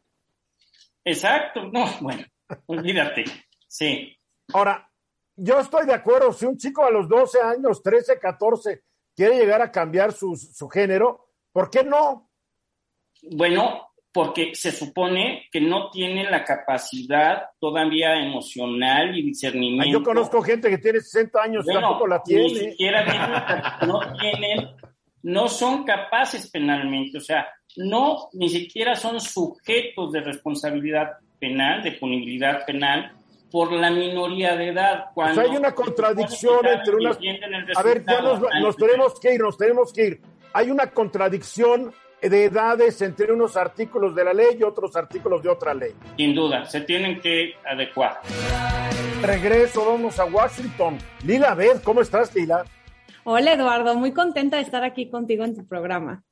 [1.04, 2.24] Exacto, no, bueno,
[2.66, 3.24] olvídate,
[3.66, 4.16] sí.
[4.52, 4.90] Ahora,
[5.36, 8.82] yo estoy de acuerdo, si un chico a los 12 años, 13, 14,
[9.14, 12.30] quiere llegar a cambiar su, su género, ¿por qué no?
[13.30, 19.98] Bueno, porque se supone que no tiene la capacidad todavía emocional y discernimiento.
[19.98, 22.44] yo conozco gente que tiene 60 años, y tampoco la tiene.
[22.44, 24.70] Ni siquiera no tienen
[25.22, 27.46] no son capaces penalmente, o sea,
[27.76, 33.12] no ni siquiera son sujetos de responsabilidad penal, de punibilidad penal
[33.50, 35.06] por la minoría de edad.
[35.14, 37.18] Cuando hay una contradicción entre unas...
[37.76, 40.20] A ver, ya nos, tenemos que ir, nos tenemos que ir.
[40.52, 45.48] Hay una contradicción de edades entre unos artículos de la ley y otros artículos de
[45.48, 45.92] otra ley.
[46.16, 48.20] Sin duda, se tienen que adecuar.
[49.22, 50.98] Regreso, vamos a Washington.
[51.24, 52.64] Lila Beth, ¿cómo estás, Lila?
[53.30, 56.24] Hola Eduardo, muy contenta de estar aquí contigo en tu programa.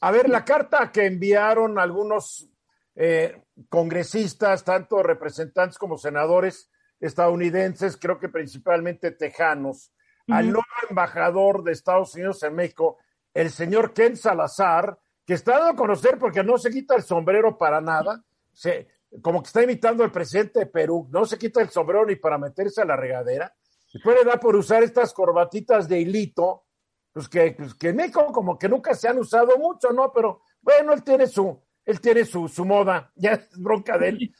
[0.00, 2.48] A ver, la carta que enviaron algunos
[2.94, 6.70] eh, congresistas, tanto representantes como senadores
[7.00, 9.92] estadounidenses, creo que principalmente tejanos,
[10.26, 12.96] al nuevo embajador de Estados Unidos en México,
[13.34, 17.58] el señor Ken Salazar, que está dando a conocer porque no se quita el sombrero
[17.58, 18.24] para nada,
[18.54, 18.88] se,
[19.20, 22.38] como que está imitando al presidente de Perú, no se quita el sombrero ni para
[22.38, 23.54] meterse a la regadera,
[23.92, 26.64] Después le da por usar estas corbatitas de hilito,
[27.12, 30.12] pues que, pues que en México como que nunca se han usado mucho, ¿no?
[30.12, 34.34] Pero bueno, él tiene su, él tiene su, su moda, ya es bronca de él.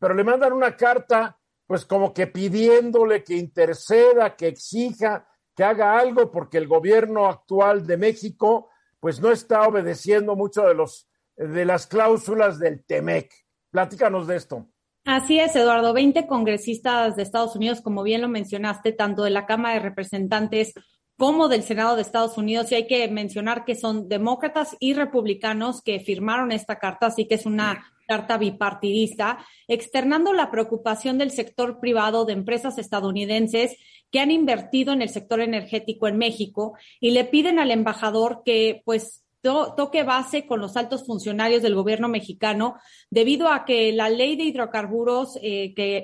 [0.00, 5.98] pero le mandan una carta, pues como que pidiéndole que interceda, que exija, que haga
[5.98, 11.64] algo, porque el gobierno actual de México, pues no está obedeciendo mucho de los de
[11.64, 13.32] las cláusulas del TEMEC.
[13.70, 14.68] Platícanos de esto.
[15.04, 15.92] Así es, Eduardo.
[15.92, 20.74] Veinte congresistas de Estados Unidos, como bien lo mencionaste, tanto de la Cámara de Representantes
[21.18, 25.82] como del Senado de Estados Unidos, y hay que mencionar que son demócratas y republicanos
[25.82, 29.38] que firmaron esta carta, así que es una carta bipartidista,
[29.68, 33.76] externando la preocupación del sector privado de empresas estadounidenses
[34.10, 38.82] que han invertido en el sector energético en México y le piden al embajador que
[38.84, 42.76] pues toque base con los altos funcionarios del gobierno mexicano
[43.10, 46.02] debido a que la ley de hidrocarburos eh, que,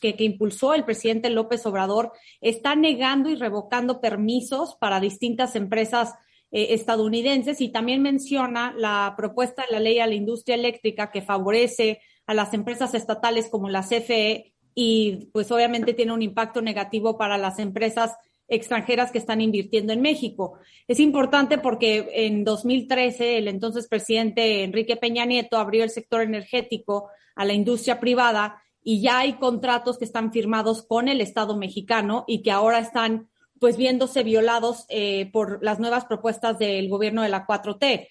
[0.00, 6.14] que, impulsó el presidente López Obrador está negando y revocando permisos para distintas empresas
[6.50, 11.22] eh, estadounidenses y también menciona la propuesta de la ley a la industria eléctrica que
[11.22, 17.16] favorece a las empresas estatales como la CFE y pues obviamente tiene un impacto negativo
[17.16, 18.12] para las empresas
[18.48, 20.58] extranjeras que están invirtiendo en México.
[20.86, 27.08] Es importante porque en 2013 el entonces presidente Enrique Peña Nieto abrió el sector energético
[27.34, 32.24] a la industria privada y ya hay contratos que están firmados con el Estado mexicano
[32.26, 33.28] y que ahora están
[33.58, 38.08] pues viéndose violados eh, por las nuevas propuestas del gobierno de la 4T.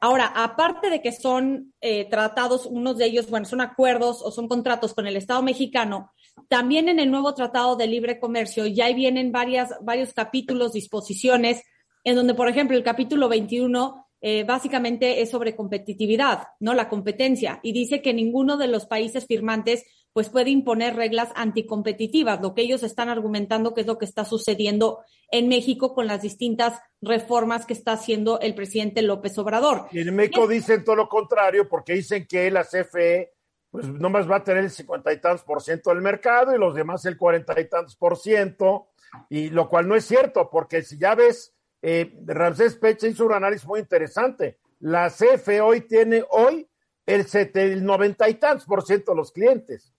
[0.00, 4.48] Ahora, aparte de que son eh, tratados, unos de ellos, bueno, son acuerdos o son
[4.48, 6.12] contratos con el Estado mexicano,
[6.48, 11.62] también en el nuevo Tratado de Libre Comercio ya vienen varias, varios capítulos, disposiciones,
[12.04, 16.72] en donde, por ejemplo, el capítulo 21 eh, básicamente es sobre competitividad, ¿no?
[16.74, 22.40] La competencia, y dice que ninguno de los países firmantes pues puede imponer reglas anticompetitivas,
[22.40, 26.22] lo que ellos están argumentando que es lo que está sucediendo en México con las
[26.22, 29.88] distintas reformas que está haciendo el presidente López Obrador.
[29.92, 33.35] Y en México dicen todo lo contrario, porque dicen que la CFE
[33.76, 36.74] pues nomás va a tener el cincuenta y tantos por ciento del mercado y los
[36.74, 38.88] demás el cuarenta y tantos por ciento,
[39.28, 43.34] y lo cual no es cierto, porque si ya ves, eh, Ramsés Peche hizo un
[43.34, 44.58] análisis muy interesante.
[44.80, 46.66] La CFE hoy tiene hoy
[47.04, 49.92] el, el noventa y tantos por ciento de los clientes.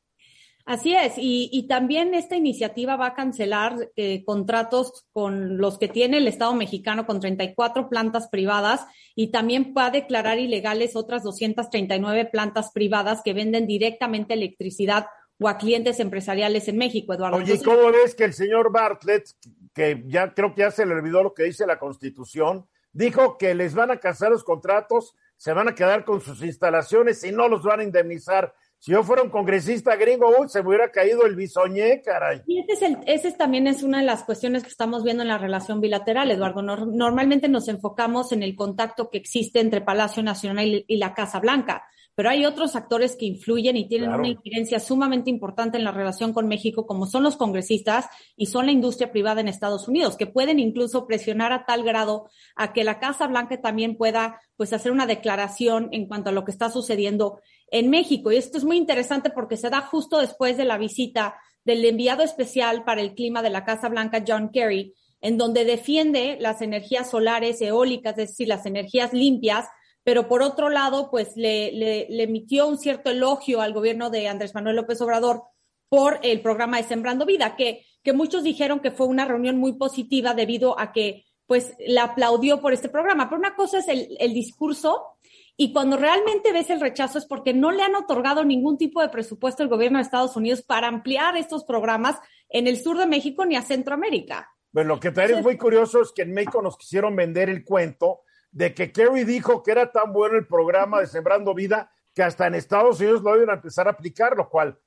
[0.68, 6.18] Así es, y, también esta iniciativa va a cancelar eh, contratos con los que tiene
[6.18, 12.26] el Estado mexicano con 34 plantas privadas y también va a declarar ilegales otras 239
[12.26, 15.06] plantas privadas que venden directamente electricidad
[15.40, 17.38] o a clientes empresariales en México, Eduardo.
[17.38, 19.24] Oye, ¿cómo ves que el señor Bartlett,
[19.74, 23.56] que ya creo que ya se le olvidó lo que dice la Constitución, dijo que
[23.56, 27.48] les van a cancelar los contratos, se van a quedar con sus instalaciones y no
[27.48, 28.54] los van a indemnizar?
[28.80, 32.42] Si yo fuera un congresista gringo, se me hubiera caído el bisoñé, caray.
[32.46, 35.30] Y ese, es el, ese también es una de las cuestiones que estamos viendo en
[35.30, 36.62] la relación bilateral, Eduardo.
[36.62, 41.84] normalmente nos enfocamos en el contacto que existe entre Palacio Nacional y, la Casa Blanca,
[42.14, 46.34] pero hay otros actores que influyen y tienen una incidencia sumamente importante en la relación
[46.34, 50.26] con México, como son los congresistas y son la industria privada en Estados Unidos, que
[50.28, 54.92] pueden incluso presionar a tal grado a que la Casa Blanca también pueda pues hacer
[54.92, 57.40] una declaración en cuanto a lo que está sucediendo
[57.70, 58.32] en México.
[58.32, 62.24] Y esto es muy interesante porque se da justo después de la visita del enviado
[62.24, 67.10] especial para el clima de la Casa Blanca, John Kerry, en donde defiende las energías
[67.10, 69.68] solares, eólicas, es decir, las energías limpias,
[70.08, 74.56] pero por otro lado, pues le, le, emitió un cierto elogio al gobierno de Andrés
[74.56, 75.44] Manuel López Obrador
[75.90, 79.74] por el programa de Sembrando Vida, que, que muchos dijeron que fue una reunión muy
[79.74, 83.28] positiva debido a que pues la aplaudió por este programa.
[83.28, 85.17] Pero una cosa es el, el discurso
[85.58, 89.10] y cuando realmente ves el rechazo es porque no le han otorgado ningún tipo de
[89.10, 92.18] presupuesto al gobierno de Estados Unidos para ampliar estos programas
[92.50, 94.52] en el sur de México ni a Centroamérica.
[94.72, 97.66] Bueno, lo que también es muy curioso es que en México nos quisieron vender el
[97.66, 102.22] cuento de que Kerry dijo que era tan bueno el programa de Sembrando Vida que
[102.22, 104.80] hasta en Estados Unidos lo iban a empezar a aplicar, lo cual,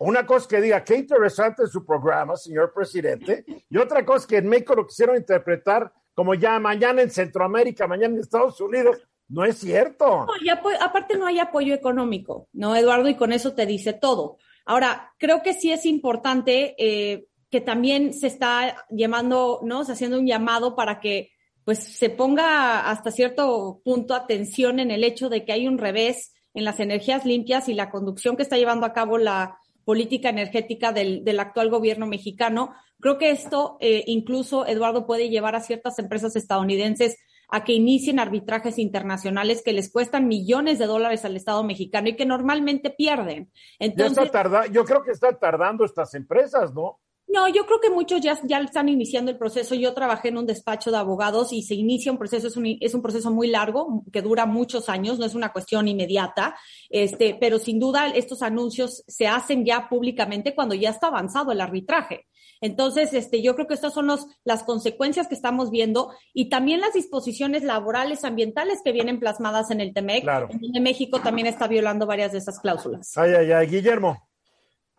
[0.00, 4.38] una cosa que diga, qué interesante es su programa, señor presidente, y otra cosa que
[4.38, 8.98] en México lo quisieron interpretar como ya mañana en Centroamérica, mañana en Estados Unidos,
[9.30, 10.26] no es cierto.
[10.26, 13.08] No, y aparte no hay apoyo económico, ¿no, Eduardo?
[13.08, 14.38] Y con eso te dice todo.
[14.66, 19.84] Ahora, creo que sí es importante eh, que también se está llamando, ¿no?
[19.84, 21.30] Se haciendo un llamado para que
[21.64, 26.34] pues se ponga hasta cierto punto atención en el hecho de que hay un revés
[26.52, 30.92] en las energías limpias y la conducción que está llevando a cabo la política energética
[30.92, 32.74] del, del actual gobierno mexicano.
[32.98, 37.16] Creo que esto eh, incluso, Eduardo, puede llevar a ciertas empresas estadounidenses
[37.50, 42.16] a que inicien arbitrajes internacionales que les cuestan millones de dólares al Estado mexicano y
[42.16, 43.50] que normalmente pierden.
[43.78, 44.30] Entonces,
[44.72, 46.98] yo creo que están tardando estas empresas, ¿no?
[47.32, 49.76] No, yo creo que muchos ya, ya están iniciando el proceso.
[49.76, 52.92] Yo trabajé en un despacho de abogados y se inicia un proceso, es un, es
[52.92, 56.56] un proceso muy largo, que dura muchos años, no es una cuestión inmediata,
[56.88, 61.60] este, pero sin duda estos anuncios se hacen ya públicamente cuando ya está avanzado el
[61.60, 62.26] arbitraje.
[62.60, 66.80] Entonces, este, yo creo que estas son los, las consecuencias que estamos viendo y también
[66.80, 70.48] las disposiciones laborales, ambientales que vienen plasmadas en el TEMEC, claro.
[70.50, 73.16] en donde México también está violando varias de esas cláusulas.
[73.16, 74.18] Ay, ay, ay, Guillermo.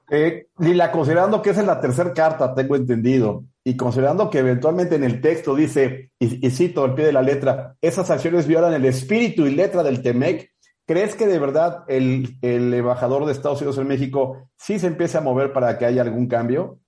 [0.09, 4.95] Eh, Lila, considerando que esa es la tercera carta, tengo entendido, y considerando que eventualmente
[4.95, 8.83] en el texto dice, y, cito al pie de la letra, esas acciones violan el
[8.83, 10.51] espíritu y letra del TEMEC,
[10.85, 15.17] ¿crees que de verdad el, el embajador de Estados Unidos en México sí se empiece
[15.17, 16.80] a mover para que haya algún cambio?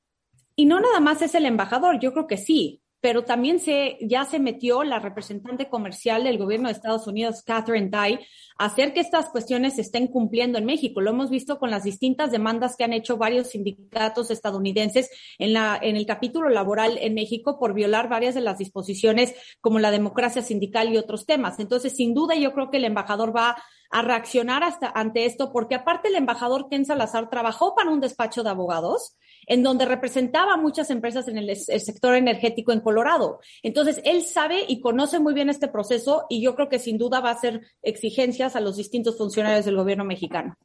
[0.56, 2.84] Y no nada más es el embajador, yo creo que sí.
[3.04, 7.90] pero también se, ya se metió la representante comercial del gobierno de Estados Unidos, Catherine
[7.90, 8.18] Tai,
[8.58, 11.02] a hacer que estas cuestiones se estén cumpliendo en México.
[11.02, 15.78] Lo hemos visto con las distintas demandas que han hecho varios sindicatos estadounidenses en, la,
[15.82, 20.42] en el capítulo laboral en México por violar varias de las disposiciones como la democracia
[20.42, 21.60] sindical y otros temas.
[21.60, 23.58] Entonces, sin duda, yo creo que el embajador va
[23.94, 28.42] a reaccionar hasta ante esto, porque aparte el embajador Ken Salazar trabajó para un despacho
[28.42, 29.16] de abogados
[29.46, 33.40] en donde representaba muchas empresas en el, el, sector energético en Colorado.
[33.62, 37.20] Entonces, él sabe y conoce muy bien este proceso y yo creo que sin duda
[37.20, 40.56] va a hacer exigencias a los distintos funcionarios del gobierno mexicano.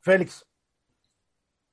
[0.00, 0.44] Félix.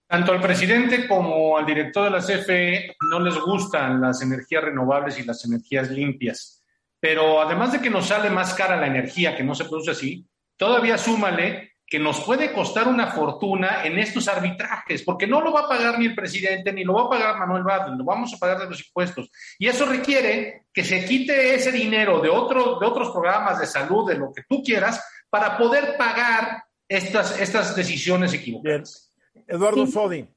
[0.06, 5.18] Tanto al presidente como al director de la CFE no les gustan las energías renovables
[5.20, 6.64] y las energías limpias.
[7.00, 10.29] Pero además de que nos sale más cara la energía que no se produce así,
[10.60, 15.62] todavía súmale que nos puede costar una fortuna en estos arbitrajes, porque no lo va
[15.62, 18.38] a pagar ni el presidente, ni lo va a pagar Manuel Bartlett, lo vamos a
[18.38, 19.32] pagar de los impuestos.
[19.58, 24.08] Y eso requiere que se quite ese dinero de, otro, de otros programas de salud,
[24.08, 29.12] de lo que tú quieras, para poder pagar estas, estas decisiones equivocadas.
[29.34, 29.46] Bien.
[29.48, 29.92] Eduardo sí.
[29.92, 30.30] Sodi.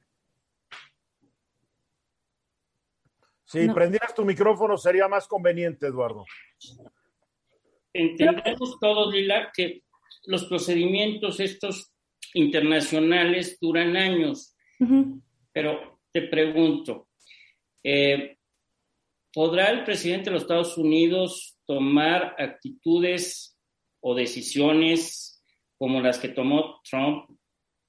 [3.45, 3.75] Si no.
[3.75, 6.25] prendieras tu micrófono sería más conveniente, Eduardo.
[7.93, 9.83] Entendemos todos, Lila, que
[10.25, 11.93] los procedimientos estos
[12.35, 14.55] internacionales duran años.
[14.81, 15.23] Uh -huh.
[15.53, 17.09] Pero te pregunto,
[17.85, 18.37] eh,
[19.33, 23.59] ¿podrá el presidente de los Estados Unidos tomar actitudes
[24.01, 25.43] o decisiones
[25.79, 27.31] como las que tomó Trump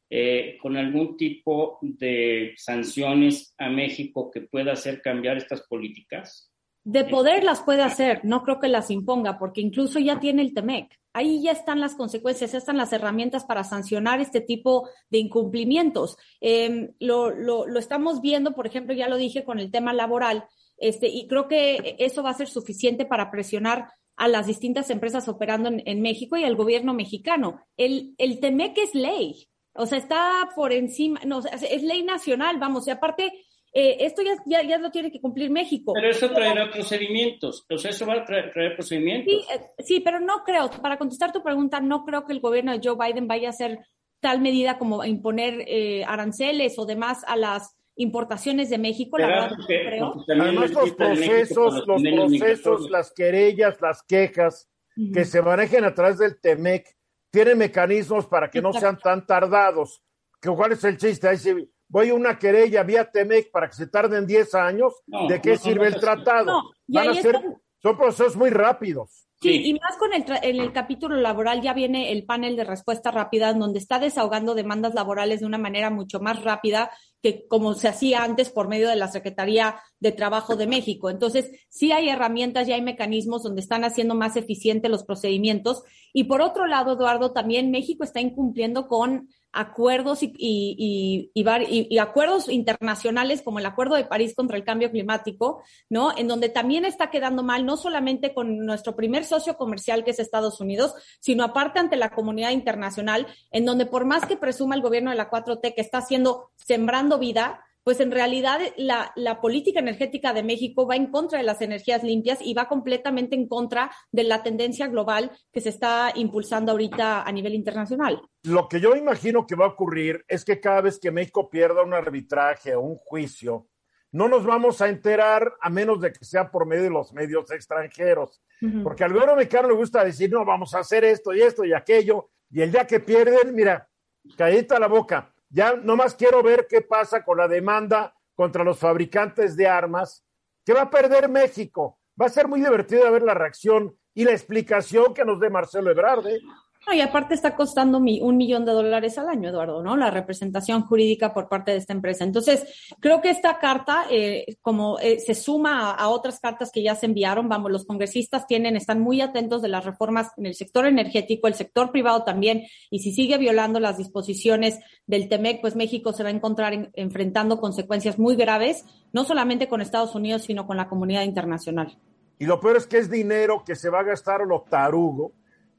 [0.10, 6.53] eh, con algún tipo de sanciones a México que pueda hacer cambiar estas políticas?
[6.86, 10.54] De poder las puede hacer, no creo que las imponga, porque incluso ya tiene el
[10.54, 11.00] TEMEC.
[11.14, 16.18] Ahí ya están las consecuencias, ya están las herramientas para sancionar este tipo de incumplimientos.
[16.42, 20.46] Eh, lo, lo, lo, estamos viendo, por ejemplo, ya lo dije con el tema laboral,
[20.78, 25.28] este, y creo que eso va a ser suficiente para presionar a las distintas empresas
[25.28, 27.62] operando en, en México y al gobierno mexicano.
[27.78, 32.88] El, el TEMEC es ley, o sea, está por encima, no, es ley nacional, vamos,
[32.88, 33.32] y aparte
[33.76, 35.94] eh, esto ya, ya, ya, lo tiene que cumplir México.
[35.94, 39.34] Pero eso traerá procedimientos, o sea, eso va a traer, traer procedimientos.
[39.34, 42.72] Sí, eh, sí, pero no creo, para contestar tu pregunta, no creo que el gobierno
[42.72, 43.80] de Joe Biden vaya a hacer
[44.20, 49.52] tal medida como imponer eh, aranceles o demás a las importaciones de México, la verdad
[49.58, 50.14] no creo.
[50.28, 55.14] Además, los procesos, los, los procesos, las querellas, las quejas uh -huh.
[55.14, 56.96] que se manejen a través del TEMEC
[57.32, 58.78] tienen mecanismos para que Exacto.
[58.78, 60.04] no sean tan tardados.
[60.42, 61.28] ¿Cuál es el chiste?
[61.28, 65.28] Ahí se, voy a una querella vía Temec para que se tarden 10 años, no,
[65.28, 66.46] ¿de qué no, sirve no, el tratado?
[66.46, 67.40] No, Van a ser,
[67.84, 69.28] son procesos muy rápidos.
[69.40, 73.12] Sí, y más con el, en el capítulo laboral ya viene el panel de respuesta
[73.12, 76.90] rápida, donde está desahogando demandas laborales de una manera mucho más rápida
[77.22, 81.12] que como se hacía antes por medio de la Secretaría de Trabajo de México.
[81.12, 85.84] Entonces, sí hay herramientas, ya hay mecanismos donde están haciendo más eficientes los procedimientos.
[86.12, 91.98] Y por otro lado, Eduardo, también México está incumpliendo con acuerdos y, y, y, y,
[92.00, 96.12] acuerdos internacionales como el Acuerdo de París contra el Cambio Climático, ¿no?
[96.18, 100.20] En donde también está quedando mal, no solamente con nuestro primer socio comercial que es
[100.20, 104.82] Estados Unidos, sino aparte ante la comunidad internacional, en donde por más que presuma el
[104.82, 109.80] gobierno de la 4T que está haciendo, sembrando vida, pues en realidad la, la, política
[109.80, 113.92] energética de México va en contra de las energías limpias y va completamente en contra
[114.12, 118.22] de la tendencia global que se está impulsando ahorita a nivel internacional.
[118.44, 121.84] Lo que yo imagino que va a ocurrir es que cada vez que México pierda
[121.84, 123.68] un arbitraje o un juicio,
[124.12, 127.50] no nos vamos a enterar a menos de que sea por medio de los medios
[127.52, 128.42] extranjeros.
[128.62, 128.84] Uh -huh.
[128.84, 131.74] Porque al gobierno mexicano le gusta decir, no, vamos a hacer esto y esto y
[131.74, 133.90] aquello, y el día que pierden, mira,
[134.38, 139.56] caíta la boca ya nomás quiero ver qué pasa con la demanda contra los fabricantes
[139.56, 140.26] de armas,
[140.66, 142.00] que va a perder México.
[142.20, 145.92] Va a ser muy divertido ver la reacción y la explicación que nos dé Marcelo
[145.92, 146.26] Ebrard.
[146.26, 146.40] ¿eh?
[146.86, 149.96] No, y aparte está costando mi, un millón de dólares al año, Eduardo, ¿no?
[149.96, 152.26] La representación jurídica por parte de esta empresa.
[152.26, 152.66] Entonces,
[153.00, 157.06] creo que esta carta, eh, como eh, se suma a, otras cartas que ya se
[157.06, 161.48] enviaron, vamos, los congresistas tienen, están muy atentos de las reformas en el sector energético,
[161.48, 166.24] el sector privado también, y si sigue violando las disposiciones del TEMEC, pues México se
[166.24, 170.76] va a encontrar en, enfrentando consecuencias muy graves, no solamente con Estados Unidos, sino con
[170.76, 171.98] la comunidad internacional.
[172.40, 175.32] Y lo peor es que es dinero que se va a gastar lo tarugo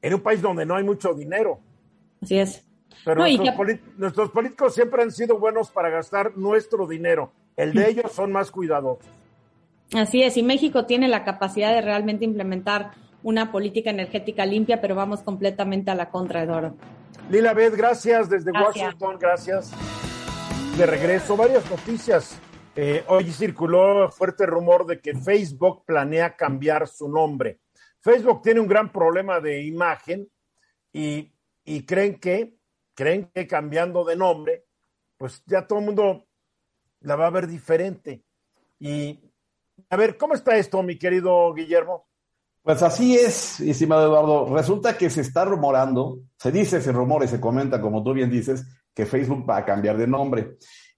[0.05, 1.59] en un país donde no hay mucho dinero.
[2.21, 2.63] Así es.
[3.03, 3.79] Pero no, nuestros, que...
[3.97, 7.31] nuestros, políticos siempre han sido buenos para gastar nuestro dinero.
[7.57, 9.03] El de ellos son más cuidadosos.
[9.95, 12.91] Así es, y México tiene la capacidad de realmente implementar
[13.23, 16.75] una política energética limpia, pero vamos completamente a la contra, Eduardo.
[17.31, 18.85] Lila Beth, gracias desde gracias.
[18.85, 19.71] Washington, gracias.
[20.77, 22.39] De regreso, varias noticias
[22.77, 27.61] Eh, hoy circuló fuerte rumor de que Facebook planea cambiar su nombre.
[28.05, 30.29] Facebook tiene un gran problema de imagen
[30.93, 31.33] y,
[31.63, 32.55] y creen que
[32.93, 34.65] creen que cambiando de nombre,
[35.17, 36.27] pues ya todo el mundo
[37.01, 38.23] la va a ver diferente.
[38.79, 39.19] Y
[39.89, 42.07] a ver, ¿cómo está esto, mi querido Guillermo?
[42.61, 44.55] Pues así es, estimado Eduardo.
[44.55, 48.29] Resulta que se está rumorando, se dice, se rumora y se comenta, como tú bien
[48.29, 50.57] dices, que Facebook va a cambiar de nombre.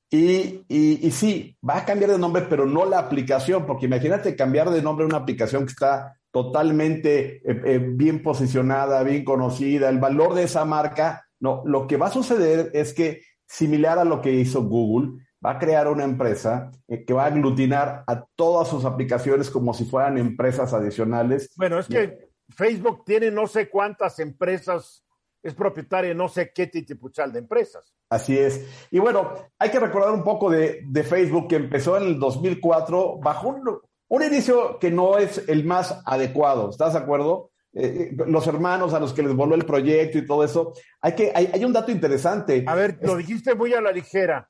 [0.09, 4.69] Y, y, sí, va a cambiar de nombre, pero no la aplicación, porque imagínate cambiar
[4.71, 10.34] de nombre una aplicación que está totalmente eh, eh, bien posicionada, bien conocida, el valor
[10.34, 11.25] de esa marca.
[11.39, 15.51] No, lo que va a suceder es que, similar a lo que hizo Google, va
[15.51, 19.86] a crear una empresa eh, que va a aglutinar a todas sus aplicaciones como si
[19.86, 21.51] fueran empresas adicionales.
[21.55, 25.03] Bueno, es que Facebook tiene no sé cuántas empresas,
[25.43, 27.93] es propietaria no sé qué titipuchal de empresas.
[28.09, 28.65] Así es.
[28.89, 33.49] Y bueno, hay que recordar un poco de, Facebook que empezó en el 2004 bajo
[33.49, 36.69] un, un, inicio que no es el más adecuado.
[36.69, 37.51] ¿Estás de acuerdo?
[37.73, 40.73] Eh, eh, los hermanos a los que les voló el proyecto y todo eso.
[41.01, 42.63] Hay, que, hay, hay un dato interesante.
[42.67, 44.49] A ver, lo dijiste muy a la ligera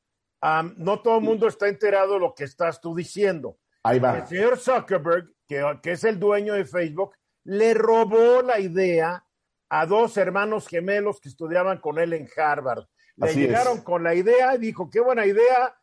[0.77, 3.57] no todo el mundo está enterado de lo que estás tú diciendo.
[3.83, 4.19] Ahí va.
[4.19, 9.23] El señor Zuckerberg, que, que es el dueño de Facebook, le robó la idea
[9.69, 12.85] a dos hermanos gemelos que estudiaban con él en Harvard.
[13.15, 15.75] Le llegaron con la idea y dijo, qué buena idea,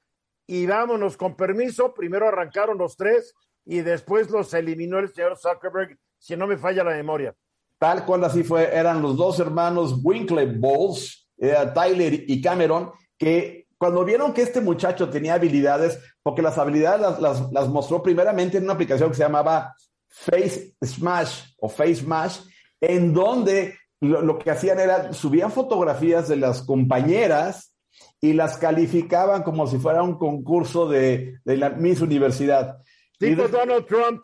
[0.47, 1.93] y vámonos con permiso.
[1.93, 3.35] Primero arrancaron los tres
[3.65, 7.35] y después los eliminó el señor Zuckerberg, si no me falla la memoria.
[7.79, 14.05] Tal cual así fue, eran los dos hermanos Winklevoss, Bowles, Tyler y Cameron, que cuando
[14.05, 19.11] vieron que este muchacho tenía habilidades, porque las habilidades las, mostró primeramente en una aplicación
[19.11, 19.75] que se llamaba
[20.09, 22.41] Face Smash o Face Smash,
[22.81, 27.75] en donde lo, que hacían era subían fotografías de las compañeras
[28.21, 32.79] y las calificaban como si fuera un concurso de, la Miss Universidad.
[33.19, 34.23] Tipo Donald Trump.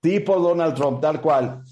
[0.00, 1.62] Tipo Donald Trump, tal cual.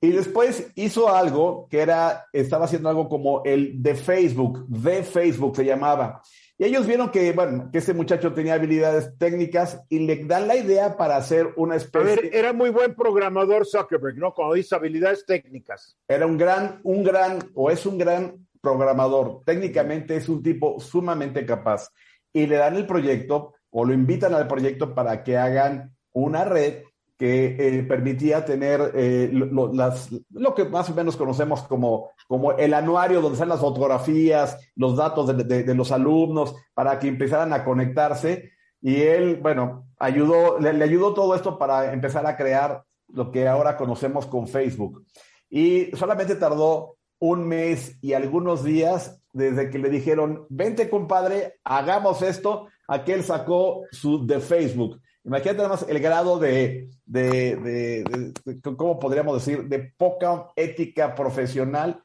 [0.00, 5.56] Y después hizo algo que era, estaba haciendo algo como el de Facebook, de Facebook
[5.56, 6.22] se llamaba.
[6.56, 10.56] Y ellos vieron que, bueno, que ese muchacho tenía habilidades técnicas y le dan la
[10.56, 12.12] idea para hacer una especie.
[12.12, 14.32] A ver, era muy buen programador Zuckerberg, ¿no?
[14.32, 15.96] Cuando dice habilidades técnicas.
[16.06, 19.42] Era un gran, un gran, o es un gran programador.
[19.44, 21.90] Técnicamente es un tipo sumamente capaz.
[22.32, 26.82] Y le dan el proyecto o lo invitan al proyecto para que hagan una red
[27.20, 33.20] que eh, permitía tener eh, lo, que más o menos conocemos como, como el anuario
[33.20, 38.52] donde están las fotografías, los datos de, de, los alumnos, para que empezaran a conectarse.
[38.80, 43.46] Y él, bueno, ayudó, le, le, ayudó todo esto para empezar a crear lo que
[43.46, 45.04] ahora conocemos con Facebook.
[45.50, 52.22] Y solamente tardó un mes y algunos días desde que le dijeron, vente compadre, hagamos
[52.22, 55.00] esto, aquel sacó su de Facebook.
[55.24, 62.02] Imagínate además el grado de, de, ¿cómo podríamos decir?, de poca ética profesional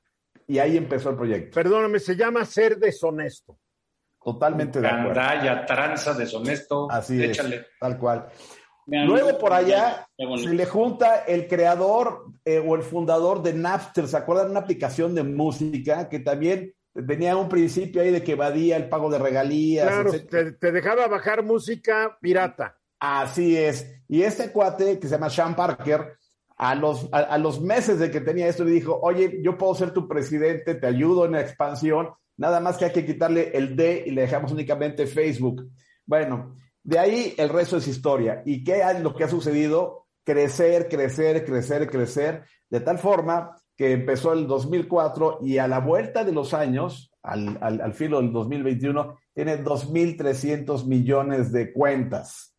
[0.48, 1.56] y ahí empezó el proyecto.
[1.56, 3.58] Perdóname, se llama ser deshonesto.
[4.22, 5.14] Totalmente de acuerdo.
[5.14, 6.88] Candalla, tranza, deshonesto.
[6.90, 7.40] Así es,
[7.80, 8.28] tal cual.
[8.88, 14.18] Luego por allá se le junta el creador eh, o el fundador de Napster, ¿se
[14.18, 14.52] acuerdan?
[14.52, 16.74] Una aplicación de música que también
[17.08, 19.88] tenía un principio ahí de que evadía el pago de regalías.
[19.88, 20.12] Claro,
[20.60, 22.78] te, dejaba bajar música pirata.
[23.00, 23.92] Así es.
[24.08, 26.18] Y este cuate que se llama Sean Parker,
[26.58, 29.92] a los, a, los meses de que tenía esto, le dijo, oye, yo puedo ser
[29.92, 34.06] tu presidente, te ayudo en la expansión, nada más que hay que quitarle el D
[34.06, 35.70] y le dejamos únicamente Facebook.
[36.06, 38.42] Bueno, de ahí el resto es historia.
[38.46, 40.08] ¿Y qué es lo que ha sucedido?
[40.24, 46.24] Crecer, crecer, crecer, crecer, de tal forma que empezó el 2004 y a la vuelta
[46.24, 52.55] de los años, al, al, al filo del 2021, tiene 2.300 millones de cuentas.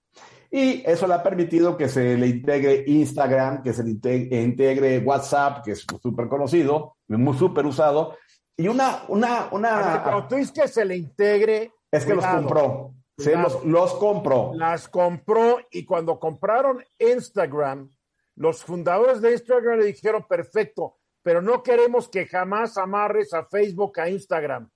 [0.56, 5.62] Y eso le ha permitido que se le integre Instagram, que se le integre WhatsApp,
[5.62, 8.16] que es súper conocido, muy súper usado.
[8.56, 10.02] Y una, una, una.
[10.02, 11.74] Cuando tú dices que se le integre.
[11.92, 12.94] Es que los compró.
[13.18, 14.52] Se los, los compró.
[14.54, 17.90] Las compró y cuando compraron Instagram,
[18.36, 24.00] los fundadores de Instagram le dijeron, perfecto, pero no queremos que jamás amarres a Facebook
[24.00, 24.70] a Instagram.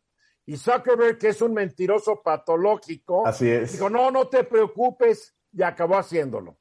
[0.44, 3.72] Y Zuckerberg, que es un mentiroso patológico, Así es.
[3.72, 6.58] dijo, no, no te preocupes, y acabó haciéndolo.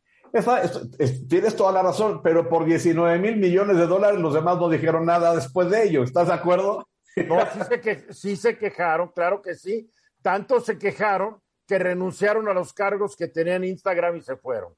[1.28, 5.06] tienes toda la razón, pero por 19 mil millones de dólares los demás no dijeron
[5.06, 6.04] nada después de ello.
[6.04, 6.88] ¿Estás de acuerdo?
[7.28, 9.92] No, sí se, que, sí se quejaron, claro que sí.
[10.22, 14.74] Tanto se quejaron que renunciaron a los cargos que tenían Instagram y se fueron.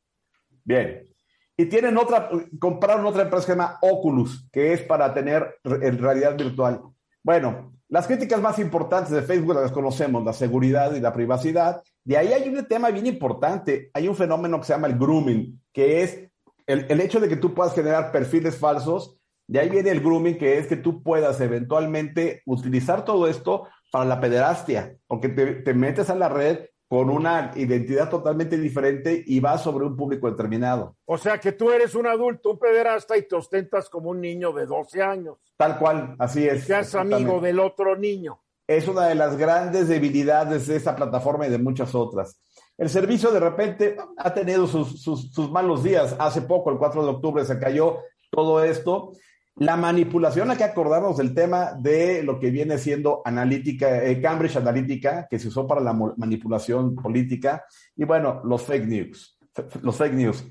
[0.63, 1.07] Bien.
[1.55, 6.35] Y tienen otra, compraron otra empresa que se llama Oculus, que es para tener realidad
[6.37, 6.81] virtual.
[7.23, 11.83] Bueno, Las críticas más importantes de Facebook las conocemos, la seguridad y la privacidad.
[12.03, 13.91] De ahí hay un tema bien importante.
[13.93, 16.29] Hay un fenómeno que se llama el grooming, que es
[16.65, 19.17] el, el hecho de que tú puedas generar perfiles falsos.
[19.47, 24.05] De ahí viene el grooming, que es que tú puedas eventualmente utilizar todo esto para
[24.05, 29.39] la pederastia, porque te, te metes a la red con una identidad totalmente diferente y
[29.39, 30.97] vas sobre un público determinado.
[31.05, 34.51] O sea que tú eres un adulto, un pederasta y te ostentas como un niño
[34.51, 35.37] de 12 años.
[35.55, 36.65] Tal cual, así es.
[36.65, 38.41] Seas amigo del otro niño.
[38.67, 42.41] Es una de las grandes debilidades de esta plataforma y de muchas otras.
[42.77, 46.15] El servicio de repente ha tenido sus, sus, malos días.
[46.17, 47.99] Hace poco, el 4 de octubre, se cayó
[48.31, 49.11] todo esto.
[49.57, 54.55] La manipulación, hay que acordarnos del tema de lo que viene siendo analítica, eh, Cambridge
[54.55, 59.37] Analytica, que se usó para la manipulación política, y bueno, los fake news.
[59.83, 60.45] Los fake news.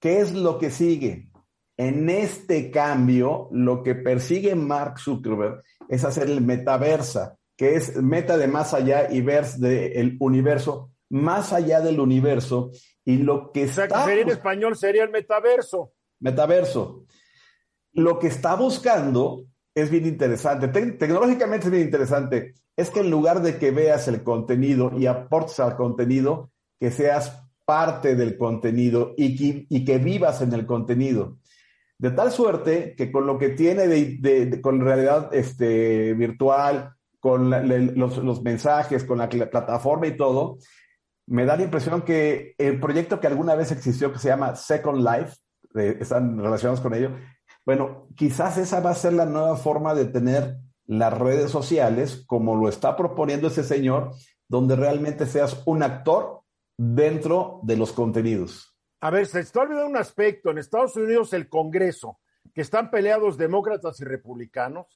[0.00, 1.30] ¿Qué es lo que sigue?
[1.76, 8.38] En este cambio, lo que persigue Mark Zuckerberg es hacer el metaversa, que es meta
[8.38, 12.70] de más allá y verse del universo, más allá del universo,
[13.04, 13.98] y lo que o sea, está...
[13.98, 15.92] que sería en español sería el metaverso.
[16.20, 17.04] Metaverso
[17.92, 19.44] lo que está buscando
[19.74, 20.68] es bien interesante.
[20.68, 22.54] Te tecnológicamente es bien interesante.
[22.76, 27.46] Es que en lugar de que veas el contenido y aportes al contenido, que seas
[27.66, 31.38] parte del contenido y que, y que vivas en el contenido.
[31.98, 36.94] De tal suerte que con lo que tiene de, de, de con realidad este, virtual,
[37.20, 40.58] con la, los, los, mensajes, con la, la plataforma y todo,
[41.26, 44.98] me da la impresión que el proyecto que alguna vez existió, que se llama Second
[44.98, 45.36] Life,
[46.00, 47.12] están relacionados con ello,
[47.64, 50.56] bueno, quizás esa va a ser la nueva forma de tener
[50.86, 54.12] las redes sociales, como lo está proponiendo ese señor,
[54.48, 56.40] donde realmente seas un actor
[56.76, 58.76] dentro de los contenidos.
[59.00, 60.50] A ver, se está olvidando un aspecto.
[60.50, 62.18] En Estados Unidos, el Congreso,
[62.52, 64.86] que están peleados demócratas y republicanos,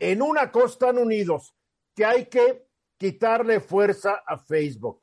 [0.00, 1.54] en una cosa están unidos,
[1.94, 2.66] que hay que
[2.96, 5.00] quitarle fuerza a Facebook.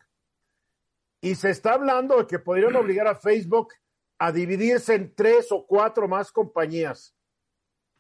[1.22, 3.74] Y se está hablando de que podrían obligar a Facebook
[4.18, 7.16] a dividirse en tres o cuatro más compañías,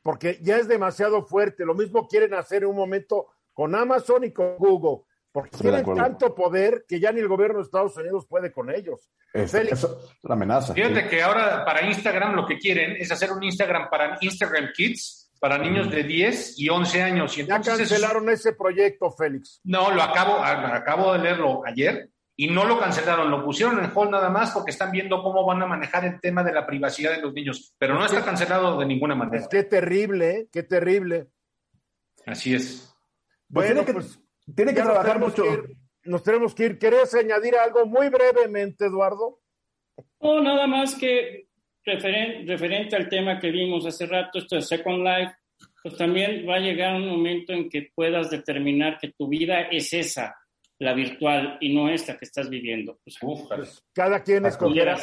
[0.01, 1.65] porque ya es demasiado fuerte.
[1.65, 5.95] Lo mismo quieren hacer en un momento con Amazon y con Google, porque Estoy tienen
[5.95, 9.09] tanto poder que ya ni el gobierno de Estados Unidos puede con ellos.
[9.33, 9.73] Es, Félix.
[9.73, 10.73] Eso es una amenaza.
[10.73, 11.09] Fíjate sí.
[11.09, 15.57] que ahora para Instagram lo que quieren es hacer un Instagram para Instagram Kids, para
[15.57, 17.37] niños de 10 y 11 años.
[17.37, 18.41] Y ya cancelaron es...
[18.41, 19.61] ese proyecto, Félix.
[19.63, 24.11] No, lo acabo, acabo de leerlo ayer y no lo cancelaron, lo pusieron en hold
[24.11, 27.21] nada más porque están viendo cómo van a manejar el tema de la privacidad de
[27.21, 29.45] los niños, pero no está cancelado de ninguna manera.
[29.49, 30.49] Que terrible, ¿eh?
[30.49, 31.27] qué terrible.
[32.25, 32.95] Así es.
[33.49, 35.43] Bueno, pues, pues tiene que trabajar mucho.
[35.43, 36.79] Que ir, nos tenemos que ir.
[36.79, 39.41] ¿Querés añadir algo muy brevemente, Eduardo?
[40.21, 41.48] No, nada más que
[41.93, 45.33] referen referente al tema que vimos hace rato, esto de Second Life,
[45.81, 49.93] pues también va a llegar un momento en que puedas determinar que tu vida es
[49.93, 50.35] esa,
[50.79, 52.99] la virtual y no esta que estás viviendo.
[53.03, 53.17] Pues,
[53.47, 54.97] pues cada quien escogerá.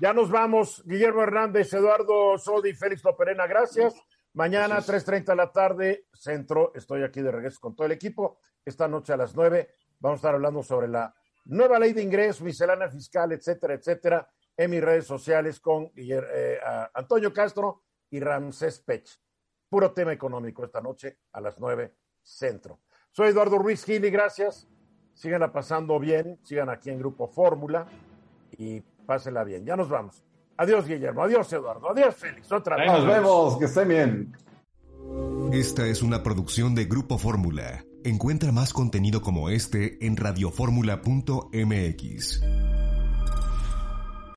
[0.00, 0.82] Ya nos vamos.
[0.86, 3.94] Guillermo Hernández, Eduardo Sodi, Félix Loperena, gracias.
[4.34, 6.72] Mañana, 3.30 de la tarde, centro.
[6.74, 8.38] Estoy aquí de regreso con todo el equipo.
[8.64, 9.68] Esta noche a las 9
[10.00, 11.14] vamos a estar hablando sobre la
[11.46, 16.58] nueva ley de ingreso, miscelánea fiscal, etcétera, etcétera, en mis redes sociales con Guillermo, eh,
[16.94, 19.08] Antonio Castro y Ramsés Pech.
[19.68, 22.80] Puro tema económico esta noche a las 9, centro.
[23.10, 24.68] Soy Eduardo Ruiz Gili, gracias
[25.14, 27.86] síganla pasando bien, sigan aquí en Grupo Fórmula
[28.58, 29.64] y pásenla bien.
[29.64, 30.22] Ya nos vamos.
[30.56, 31.22] Adiós, Guillermo.
[31.22, 31.90] Adiós, Eduardo.
[31.90, 32.52] Adiós, Félix.
[32.52, 32.86] Otra vez.
[32.86, 33.58] Nos vemos.
[33.58, 34.36] Que estén bien.
[35.52, 37.84] Esta es una producción de Grupo Fórmula.
[38.04, 42.42] Encuentra más contenido como este en radioformula.mx.